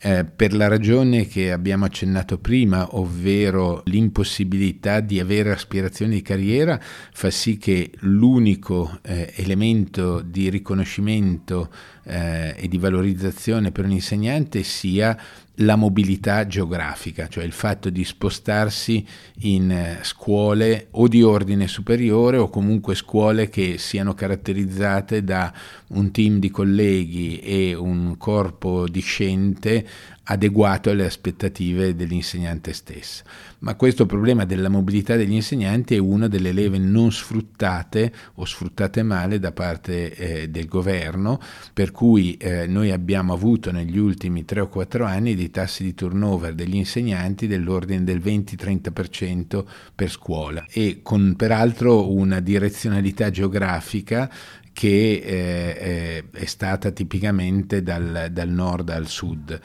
eh, 0.00 0.24
per 0.24 0.54
la 0.54 0.68
ragione 0.68 1.26
che 1.26 1.50
abbiamo 1.50 1.86
accennato 1.86 2.38
prima, 2.38 2.94
ovvero 2.96 3.82
l'impossibilità 3.86 5.00
di 5.00 5.18
avere 5.18 5.50
aspirazioni 5.50 6.14
di 6.14 6.22
carriera, 6.22 6.80
fa 6.80 7.30
sì 7.30 7.58
che 7.58 7.90
l'unico 8.02 9.00
eh, 9.02 9.32
elemento 9.34 10.20
di 10.20 10.48
riconoscimento 10.50 11.68
eh, 12.04 12.54
e 12.56 12.68
di 12.68 12.78
valorizzazione 12.78 13.72
per 13.72 13.86
un 13.86 13.90
insegnante 13.90 14.62
sia 14.62 15.18
la 15.60 15.76
mobilità 15.76 16.46
geografica, 16.46 17.28
cioè 17.28 17.44
il 17.44 17.52
fatto 17.52 17.90
di 17.90 18.04
spostarsi 18.04 19.06
in 19.40 19.70
eh, 19.70 19.98
scuole 20.02 20.88
o 20.92 21.08
di 21.08 21.22
ordine 21.22 21.66
superiore 21.66 22.36
o 22.36 22.48
comunque 22.48 22.94
scuole 22.94 23.48
che 23.48 23.76
siano 23.78 24.14
caratterizzate 24.14 25.24
da 25.24 25.52
un 25.88 26.10
team 26.10 26.38
di 26.38 26.50
colleghi 26.50 27.38
e 27.40 27.74
un 27.74 28.16
corpo 28.16 28.88
discente 28.88 29.86
adeguato 30.30 30.90
alle 30.90 31.04
aspettative 31.04 31.94
dell'insegnante 31.96 32.72
stesso. 32.72 33.24
Ma 33.60 33.74
questo 33.74 34.06
problema 34.06 34.44
della 34.44 34.68
mobilità 34.68 35.16
degli 35.16 35.32
insegnanti 35.32 35.96
è 35.96 35.98
una 35.98 36.28
delle 36.28 36.52
leve 36.52 36.78
non 36.78 37.10
sfruttate 37.10 38.12
o 38.34 38.44
sfruttate 38.44 39.02
male 39.02 39.38
da 39.38 39.52
parte 39.52 40.14
eh, 40.14 40.48
del 40.48 40.66
governo, 40.66 41.40
per 41.74 41.90
cui 41.90 42.36
eh, 42.36 42.66
noi 42.66 42.92
abbiamo 42.92 43.32
avuto 43.32 43.72
negli 43.72 43.98
ultimi 43.98 44.44
3 44.44 44.60
o 44.60 44.68
4 44.68 45.04
anni 45.04 45.34
dei 45.34 45.50
tassi 45.50 45.82
di 45.82 45.94
turnover 45.94 46.54
degli 46.54 46.76
insegnanti 46.76 47.48
dell'ordine 47.48 48.04
del 48.04 48.20
20-30% 48.20 49.64
per 49.94 50.10
scuola 50.10 50.64
e 50.70 51.00
con 51.02 51.34
peraltro 51.36 52.12
una 52.12 52.38
direzionalità 52.40 53.30
geografica 53.30 54.30
che 54.72 55.22
eh, 55.22 56.24
è 56.30 56.44
stata 56.44 56.90
tipicamente 56.90 57.82
dal, 57.82 58.28
dal 58.30 58.48
nord 58.48 58.90
al 58.90 59.08
sud. 59.08 59.60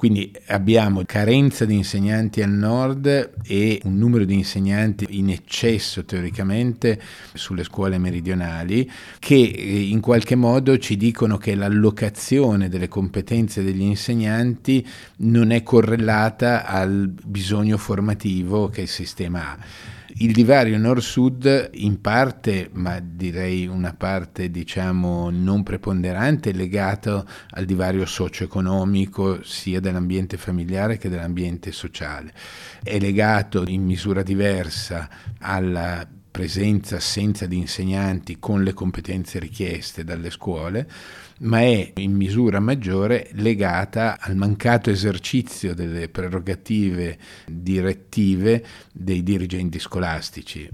Quindi 0.00 0.32
abbiamo 0.46 1.02
carenza 1.04 1.66
di 1.66 1.74
insegnanti 1.74 2.40
al 2.40 2.48
nord 2.48 3.32
e 3.44 3.82
un 3.84 3.98
numero 3.98 4.24
di 4.24 4.32
insegnanti 4.32 5.06
in 5.10 5.28
eccesso 5.28 6.06
teoricamente 6.06 6.98
sulle 7.34 7.64
scuole 7.64 7.98
meridionali 7.98 8.90
che 9.18 9.34
eh, 9.34 9.80
in 9.82 10.00
qualche 10.00 10.36
modo 10.36 10.78
ci 10.78 10.96
dicono 10.96 11.36
che 11.36 11.54
l'allocazione 11.54 12.70
delle 12.70 12.88
competenze 12.88 13.62
degli 13.62 13.82
insegnanti 13.82 14.88
non 15.16 15.50
è 15.50 15.62
correlata 15.62 16.64
al 16.64 17.06
bisogno 17.06 17.76
formativo 17.76 18.70
che 18.70 18.80
il 18.80 18.88
sistema 18.88 19.50
ha. 19.50 19.58
Il 20.22 20.32
divario 20.32 20.76
nord-sud 20.76 21.70
in 21.76 22.02
parte, 22.02 22.68
ma 22.74 23.00
direi 23.00 23.66
una 23.66 23.94
parte 23.94 24.50
diciamo 24.50 25.30
non 25.30 25.62
preponderante, 25.62 26.50
è 26.50 26.52
legato 26.52 27.26
al 27.52 27.64
divario 27.64 28.04
socio-economico 28.04 29.42
sia 29.42 29.80
dell'ambiente 29.80 30.36
familiare 30.36 30.98
che 30.98 31.08
dell'ambiente 31.08 31.72
sociale. 31.72 32.34
È 32.82 32.98
legato 32.98 33.64
in 33.66 33.82
misura 33.82 34.22
diversa 34.22 35.08
alla 35.38 36.06
presenza, 36.30 36.96
assenza 36.96 37.46
di 37.46 37.56
insegnanti 37.56 38.38
con 38.38 38.62
le 38.62 38.74
competenze 38.74 39.38
richieste 39.38 40.04
dalle 40.04 40.28
scuole, 40.28 40.86
ma 41.40 41.60
è 41.60 41.92
in 41.96 42.12
misura 42.12 42.60
maggiore 42.60 43.30
legata 43.32 44.18
al 44.20 44.36
mancato 44.36 44.90
esercizio 44.90 45.74
delle 45.74 46.08
prerogative 46.08 47.18
direttive 47.46 48.64
dei 48.92 49.22
dirigenti 49.22 49.78
scolastici. 49.78 50.68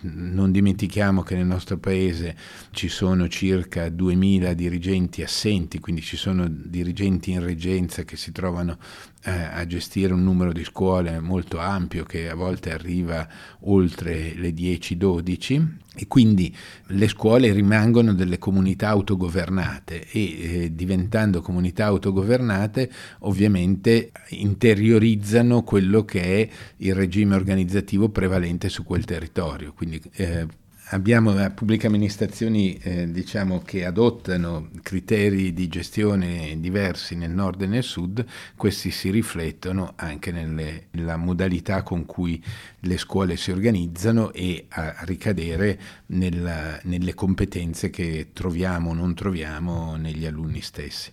Non 0.00 0.52
dimentichiamo 0.52 1.22
che 1.22 1.34
nel 1.34 1.46
nostro 1.46 1.76
paese 1.76 2.34
ci 2.70 2.88
sono 2.88 3.28
circa 3.28 3.88
2000 3.88 4.54
dirigenti 4.54 5.22
assenti, 5.22 5.80
quindi 5.80 6.00
ci 6.00 6.16
sono 6.16 6.46
dirigenti 6.48 7.32
in 7.32 7.42
reggenza 7.42 8.04
che 8.04 8.16
si 8.16 8.32
trovano 8.32 8.78
eh, 9.26 9.30
a 9.30 9.66
gestire 9.66 10.12
un 10.12 10.22
numero 10.22 10.52
di 10.52 10.62
scuole 10.62 11.18
molto 11.18 11.58
ampio 11.58 12.04
che 12.04 12.30
a 12.30 12.36
volte 12.36 12.72
arriva 12.72 13.28
oltre 13.62 14.34
le 14.36 14.50
10-12 14.50 15.66
e 15.96 16.06
quindi 16.06 16.54
le 16.88 17.08
scuole 17.08 17.52
rimangono 17.52 18.14
delle 18.14 18.38
comunità 18.38 18.88
autogovernate 18.90 20.06
e 20.08 20.20
eh, 20.20 20.74
diventando 20.74 21.40
comunità 21.40 21.86
autogovernate 21.86 22.88
ovviamente 23.20 24.12
interiorizzano 24.28 25.62
quello 25.64 26.04
che 26.04 26.22
è 26.22 26.48
il 26.78 26.94
regime 26.94 27.34
organizzativo 27.34 28.08
prevalente 28.10 28.68
su 28.68 28.84
quel 28.84 29.04
territorio. 29.04 29.72
Quindi 29.72 30.00
eh, 30.12 30.46
abbiamo 30.90 31.34
pubbliche 31.50 31.86
amministrazioni 31.86 32.76
eh, 32.76 33.10
diciamo, 33.10 33.60
che 33.60 33.84
adottano 33.84 34.70
criteri 34.82 35.52
di 35.52 35.68
gestione 35.68 36.58
diversi 36.60 37.16
nel 37.16 37.30
nord 37.30 37.62
e 37.62 37.66
nel 37.66 37.82
sud, 37.82 38.24
questi 38.56 38.90
si 38.90 39.10
riflettono 39.10 39.94
anche 39.96 40.30
nelle, 40.30 40.86
nella 40.92 41.16
modalità 41.16 41.82
con 41.82 42.06
cui 42.06 42.42
le 42.80 42.98
scuole 42.98 43.36
si 43.36 43.50
organizzano 43.50 44.32
e 44.32 44.66
a 44.68 44.96
ricadere 45.00 45.78
nella, 46.06 46.78
nelle 46.84 47.14
competenze 47.14 47.90
che 47.90 48.28
troviamo 48.32 48.90
o 48.90 48.94
non 48.94 49.14
troviamo 49.14 49.96
negli 49.96 50.26
alunni 50.26 50.60
stessi. 50.60 51.12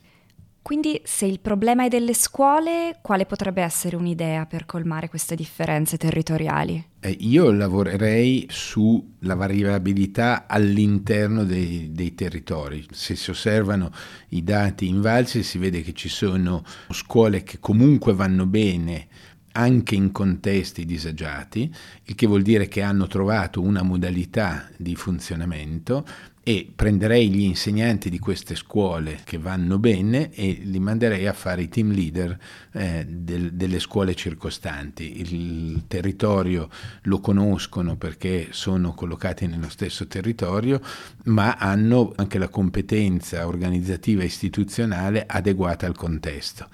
Quindi 0.64 1.02
se 1.04 1.26
il 1.26 1.42
problema 1.42 1.84
è 1.84 1.90
delle 1.90 2.14
scuole, 2.14 2.98
quale 3.02 3.26
potrebbe 3.26 3.62
essere 3.62 3.98
un'idea 3.98 4.46
per 4.46 4.66
colmare 4.66 5.10
queste 5.10 5.36
differenze 5.36 5.98
territoriali? 5.98 6.82
Eh, 7.02 7.18
io 7.20 7.52
lavorerei 7.52 8.48
sulla 8.50 9.36
variabilità 9.36 10.46
all'interno 10.48 11.44
dei, 11.44 11.92
dei, 11.92 12.16
territori. 12.16 12.86
Se 12.92 13.18
si 13.18 13.30
osservano 13.30 13.92
i 14.30 14.42
dati 14.42 14.88
invalsi 14.88 15.44
si 15.44 15.58
vede 15.58 15.82
che 15.82 15.92
ci 15.92 16.08
sono 16.08 16.64
scuole 16.92 17.44
che 17.44 17.60
comunque 17.60 18.14
vanno 18.14 18.46
bene 18.46 19.08
anche 19.56 19.96
in 19.96 20.14
contesti 20.14 20.86
disagiati, 20.86 21.72
il 22.06 22.16
che 22.16 22.26
vuol 22.26 22.42
dire 22.42 22.70
che 22.70 22.82
hanno 22.82 23.08
trovato 23.08 23.62
una 23.62 23.84
modalità 23.84 24.70
di 24.78 24.96
funzionamento 24.96 26.06
e 26.46 26.70
prenderei 26.76 27.30
gli 27.30 27.44
insegnanti 27.44 28.10
di 28.10 28.20
queste 28.20 28.56
scuole 28.56 29.22
che 29.24 29.38
vanno 29.38 29.80
bene 29.80 30.30
e 30.34 30.60
li 30.62 30.80
manderei 30.80 31.26
a 31.26 31.32
fare 31.32 31.62
i 31.62 31.70
team 31.70 31.92
leader 31.92 32.38
eh, 32.74 33.06
del, 33.08 33.54
delle 33.54 33.80
scuole 33.80 34.14
circostanti. 34.14 35.22
Il 35.22 35.86
territorio 35.88 36.70
lo 37.04 37.22
conoscono 37.22 37.96
perché 37.96 38.48
sono 38.52 38.94
collocati 38.94 39.48
nello 39.48 39.70
stesso 39.70 40.06
territorio, 40.08 40.82
ma 41.26 41.56
hanno 41.56 42.12
anche 42.18 42.38
la 42.38 42.50
competenza 42.50 43.48
organizzativa 43.48 44.22
e 44.24 44.26
istituzionale 44.26 45.24
adeguata 45.26 45.86
al 45.86 45.96
contesto. 45.96 46.68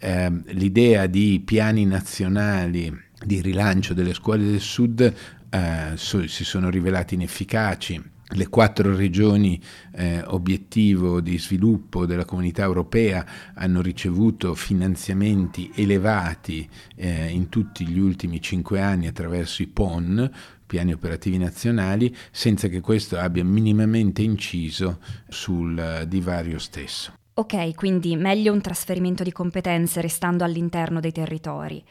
Eh, 0.00 0.32
l'idea 0.46 1.06
di 1.06 1.40
piani 1.44 1.86
nazionali 1.86 2.92
di 3.24 3.40
rilancio 3.40 3.94
delle 3.94 4.14
scuole 4.14 4.42
del 4.42 4.58
sud 4.58 5.14
eh, 5.48 5.92
so, 5.94 6.26
si 6.26 6.42
sono 6.42 6.70
rivelati 6.70 7.14
inefficaci 7.14 8.11
le 8.34 8.48
quattro 8.48 8.94
regioni 8.94 9.60
eh, 9.94 10.22
obiettivo 10.26 11.20
di 11.20 11.38
sviluppo 11.38 12.06
della 12.06 12.24
comunità 12.24 12.62
europea 12.62 13.24
hanno 13.54 13.82
ricevuto 13.82 14.54
finanziamenti 14.54 15.70
elevati 15.74 16.68
eh, 16.96 17.28
in 17.28 17.48
tutti 17.48 17.86
gli 17.86 17.98
ultimi 17.98 18.40
cinque 18.40 18.80
anni 18.80 19.06
attraverso 19.06 19.62
i 19.62 19.66
PON, 19.66 20.30
piani 20.66 20.92
operativi 20.92 21.38
nazionali, 21.38 22.14
senza 22.30 22.68
che 22.68 22.80
questo 22.80 23.18
abbia 23.18 23.44
minimamente 23.44 24.22
inciso 24.22 25.00
sul 25.28 26.04
divario 26.08 26.58
stesso. 26.58 27.12
Ok, 27.34 27.74
quindi 27.74 28.14
meglio 28.16 28.52
un 28.52 28.60
trasferimento 28.60 29.22
di 29.22 29.32
competenze 29.32 30.00
restando 30.00 30.44
all'interno 30.44 31.00
dei 31.00 31.12
territori. 31.12 31.82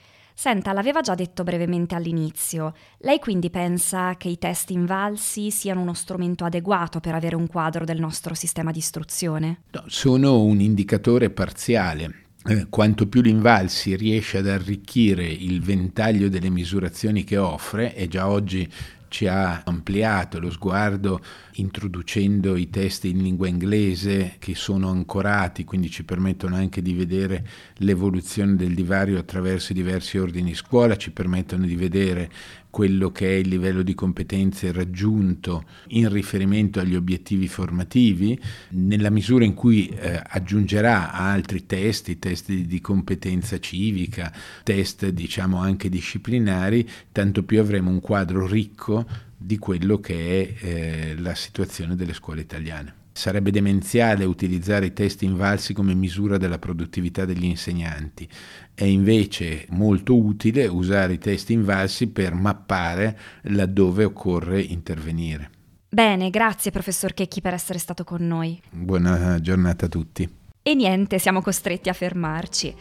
Senta, 0.41 0.73
l'aveva 0.73 1.01
già 1.01 1.13
detto 1.13 1.43
brevemente 1.43 1.93
all'inizio. 1.93 2.73
Lei 3.01 3.19
quindi 3.19 3.51
pensa 3.51 4.15
che 4.17 4.27
i 4.27 4.39
test 4.39 4.71
invalsi 4.71 5.51
siano 5.51 5.81
uno 5.81 5.93
strumento 5.93 6.45
adeguato 6.45 6.99
per 6.99 7.13
avere 7.13 7.35
un 7.35 7.45
quadro 7.45 7.85
del 7.85 7.99
nostro 7.99 8.33
sistema 8.33 8.71
di 8.71 8.79
istruzione? 8.79 9.61
No, 9.69 9.83
sono 9.85 10.41
un 10.41 10.59
indicatore 10.59 11.29
parziale. 11.29 12.23
Eh, 12.43 12.65
quanto 12.71 13.07
più 13.07 13.21
l'Invalsi 13.21 13.95
riesce 13.95 14.39
ad 14.39 14.47
arricchire 14.47 15.27
il 15.27 15.61
ventaglio 15.61 16.27
delle 16.27 16.49
misurazioni 16.49 17.23
che 17.23 17.37
offre, 17.37 17.93
e 17.93 18.07
già 18.07 18.27
oggi 18.27 18.67
ci 19.11 19.27
ha 19.27 19.61
ampliato 19.65 20.39
lo 20.39 20.49
sguardo 20.49 21.21
introducendo 21.55 22.55
i 22.55 22.69
test 22.69 23.03
in 23.03 23.21
lingua 23.21 23.49
inglese 23.49 24.37
che 24.39 24.55
sono 24.55 24.89
ancorati, 24.89 25.65
quindi 25.65 25.89
ci 25.89 26.05
permettono 26.05 26.55
anche 26.55 26.81
di 26.81 26.93
vedere 26.93 27.45
l'evoluzione 27.79 28.55
del 28.55 28.73
divario 28.73 29.19
attraverso 29.19 29.73
i 29.73 29.75
diversi 29.75 30.17
ordini 30.17 30.53
scuola, 30.53 30.95
ci 30.95 31.11
permettono 31.11 31.65
di 31.65 31.75
vedere 31.75 32.31
quello 32.71 33.11
che 33.11 33.27
è 33.27 33.33
il 33.33 33.49
livello 33.49 33.83
di 33.83 33.93
competenze 33.93 34.71
raggiunto 34.71 35.65
in 35.89 36.09
riferimento 36.09 36.79
agli 36.79 36.95
obiettivi 36.95 37.47
formativi, 37.47 38.39
nella 38.69 39.11
misura 39.11 39.43
in 39.45 39.53
cui 39.53 39.89
eh, 39.89 40.19
aggiungerà 40.25 41.11
altri 41.11 41.67
test, 41.67 42.17
test 42.17 42.51
di, 42.51 42.81
competenza 42.81 43.59
civica, 43.59 44.33
test 44.63 45.07
diciamo 45.09 45.57
anche 45.57 45.89
disciplinari, 45.89 46.89
tanto 47.11 47.43
più 47.43 47.59
avremo 47.59 47.91
un 47.91 47.99
quadro 47.99 48.47
ricco 48.47 49.05
di 49.37 49.57
quello 49.57 49.99
che 49.99 50.55
è 50.57 50.65
eh, 50.65 51.15
la 51.17 51.35
situazione 51.35 51.95
delle 51.95 52.13
scuole 52.13 52.41
italiane. 52.41 53.00
Sarebbe 53.13 53.51
demenziale 53.51 54.23
utilizzare 54.25 54.87
i 54.87 54.93
test 54.93 55.21
invalsi 55.21 55.73
come 55.73 55.93
misura 55.93 56.37
della 56.37 56.59
produttività 56.59 57.25
degli 57.25 57.43
insegnanti. 57.43 58.27
È 58.73 58.85
invece 58.85 59.65
molto 59.69 60.17
utile 60.17 60.67
usare 60.67 61.13
i 61.13 61.17
test 61.17 61.49
invalsi 61.49 62.07
per 62.07 62.33
mappare 62.33 63.19
laddove 63.43 64.05
occorre 64.05 64.61
intervenire. 64.61 65.49
Bene, 65.89 66.29
grazie 66.29 66.71
professor 66.71 67.13
Checchi 67.13 67.41
per 67.41 67.53
essere 67.53 67.77
stato 67.77 68.05
con 68.05 68.25
noi. 68.25 68.61
Buona 68.69 69.39
giornata 69.41 69.87
a 69.87 69.89
tutti. 69.89 70.29
E 70.63 70.73
niente, 70.73 71.19
siamo 71.19 71.41
costretti 71.41 71.89
a 71.89 71.93
fermarci. 71.93 72.73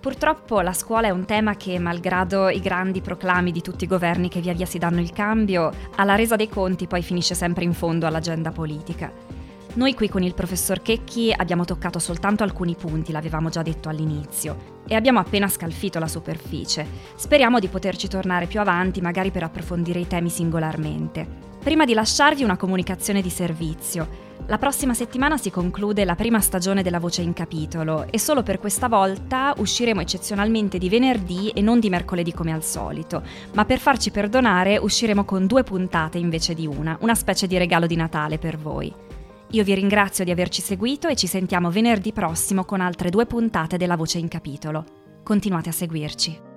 Purtroppo 0.00 0.60
la 0.60 0.72
scuola 0.72 1.08
è 1.08 1.10
un 1.10 1.24
tema 1.26 1.56
che, 1.56 1.78
malgrado 1.78 2.48
i 2.48 2.60
grandi 2.60 3.00
proclami 3.00 3.52
di 3.52 3.60
tutti 3.60 3.84
i 3.84 3.88
governi 3.88 4.28
che 4.28 4.40
via 4.40 4.52
via 4.52 4.66
si 4.66 4.78
danno 4.78 5.00
il 5.00 5.12
cambio, 5.12 5.72
alla 5.96 6.14
resa 6.14 6.36
dei 6.36 6.48
conti 6.48 6.86
poi 6.86 7.02
finisce 7.02 7.34
sempre 7.34 7.64
in 7.64 7.72
fondo 7.72 8.06
all'agenda 8.06 8.50
politica. 8.52 9.35
Noi 9.76 9.92
qui 9.92 10.08
con 10.08 10.22
il 10.22 10.32
professor 10.32 10.80
Checchi 10.80 11.34
abbiamo 11.36 11.66
toccato 11.66 11.98
soltanto 11.98 12.42
alcuni 12.42 12.74
punti, 12.74 13.12
l'avevamo 13.12 13.50
già 13.50 13.60
detto 13.60 13.90
all'inizio, 13.90 14.80
e 14.88 14.94
abbiamo 14.94 15.18
appena 15.18 15.48
scalfito 15.48 15.98
la 15.98 16.08
superficie. 16.08 16.86
Speriamo 17.14 17.58
di 17.58 17.68
poterci 17.68 18.08
tornare 18.08 18.46
più 18.46 18.58
avanti, 18.58 19.02
magari 19.02 19.30
per 19.30 19.42
approfondire 19.42 20.00
i 20.00 20.06
temi 20.06 20.30
singolarmente. 20.30 21.26
Prima 21.62 21.84
di 21.84 21.92
lasciarvi 21.92 22.42
una 22.42 22.56
comunicazione 22.56 23.20
di 23.20 23.28
servizio. 23.28 24.24
La 24.46 24.56
prossima 24.56 24.94
settimana 24.94 25.36
si 25.36 25.50
conclude 25.50 26.06
la 26.06 26.14
prima 26.14 26.40
stagione 26.40 26.82
della 26.82 27.00
Voce 27.00 27.20
in 27.20 27.34
Capitolo 27.34 28.06
e 28.08 28.18
solo 28.18 28.42
per 28.42 28.58
questa 28.58 28.88
volta 28.88 29.52
usciremo 29.58 30.00
eccezionalmente 30.00 30.78
di 30.78 30.88
venerdì 30.88 31.50
e 31.50 31.60
non 31.60 31.80
di 31.80 31.90
mercoledì 31.90 32.32
come 32.32 32.52
al 32.52 32.64
solito, 32.64 33.22
ma 33.52 33.66
per 33.66 33.78
farci 33.78 34.10
perdonare 34.10 34.78
usciremo 34.78 35.26
con 35.26 35.46
due 35.46 35.64
puntate 35.64 36.16
invece 36.16 36.54
di 36.54 36.66
una, 36.66 36.96
una 37.02 37.14
specie 37.14 37.46
di 37.46 37.58
regalo 37.58 37.86
di 37.86 37.96
Natale 37.96 38.38
per 38.38 38.56
voi. 38.56 39.04
Io 39.50 39.62
vi 39.62 39.74
ringrazio 39.74 40.24
di 40.24 40.32
averci 40.32 40.60
seguito 40.60 41.06
e 41.06 41.14
ci 41.14 41.28
sentiamo 41.28 41.70
venerdì 41.70 42.12
prossimo 42.12 42.64
con 42.64 42.80
altre 42.80 43.10
due 43.10 43.26
puntate 43.26 43.76
della 43.76 43.96
Voce 43.96 44.18
in 44.18 44.28
Capitolo. 44.28 44.84
Continuate 45.22 45.68
a 45.68 45.72
seguirci. 45.72 46.55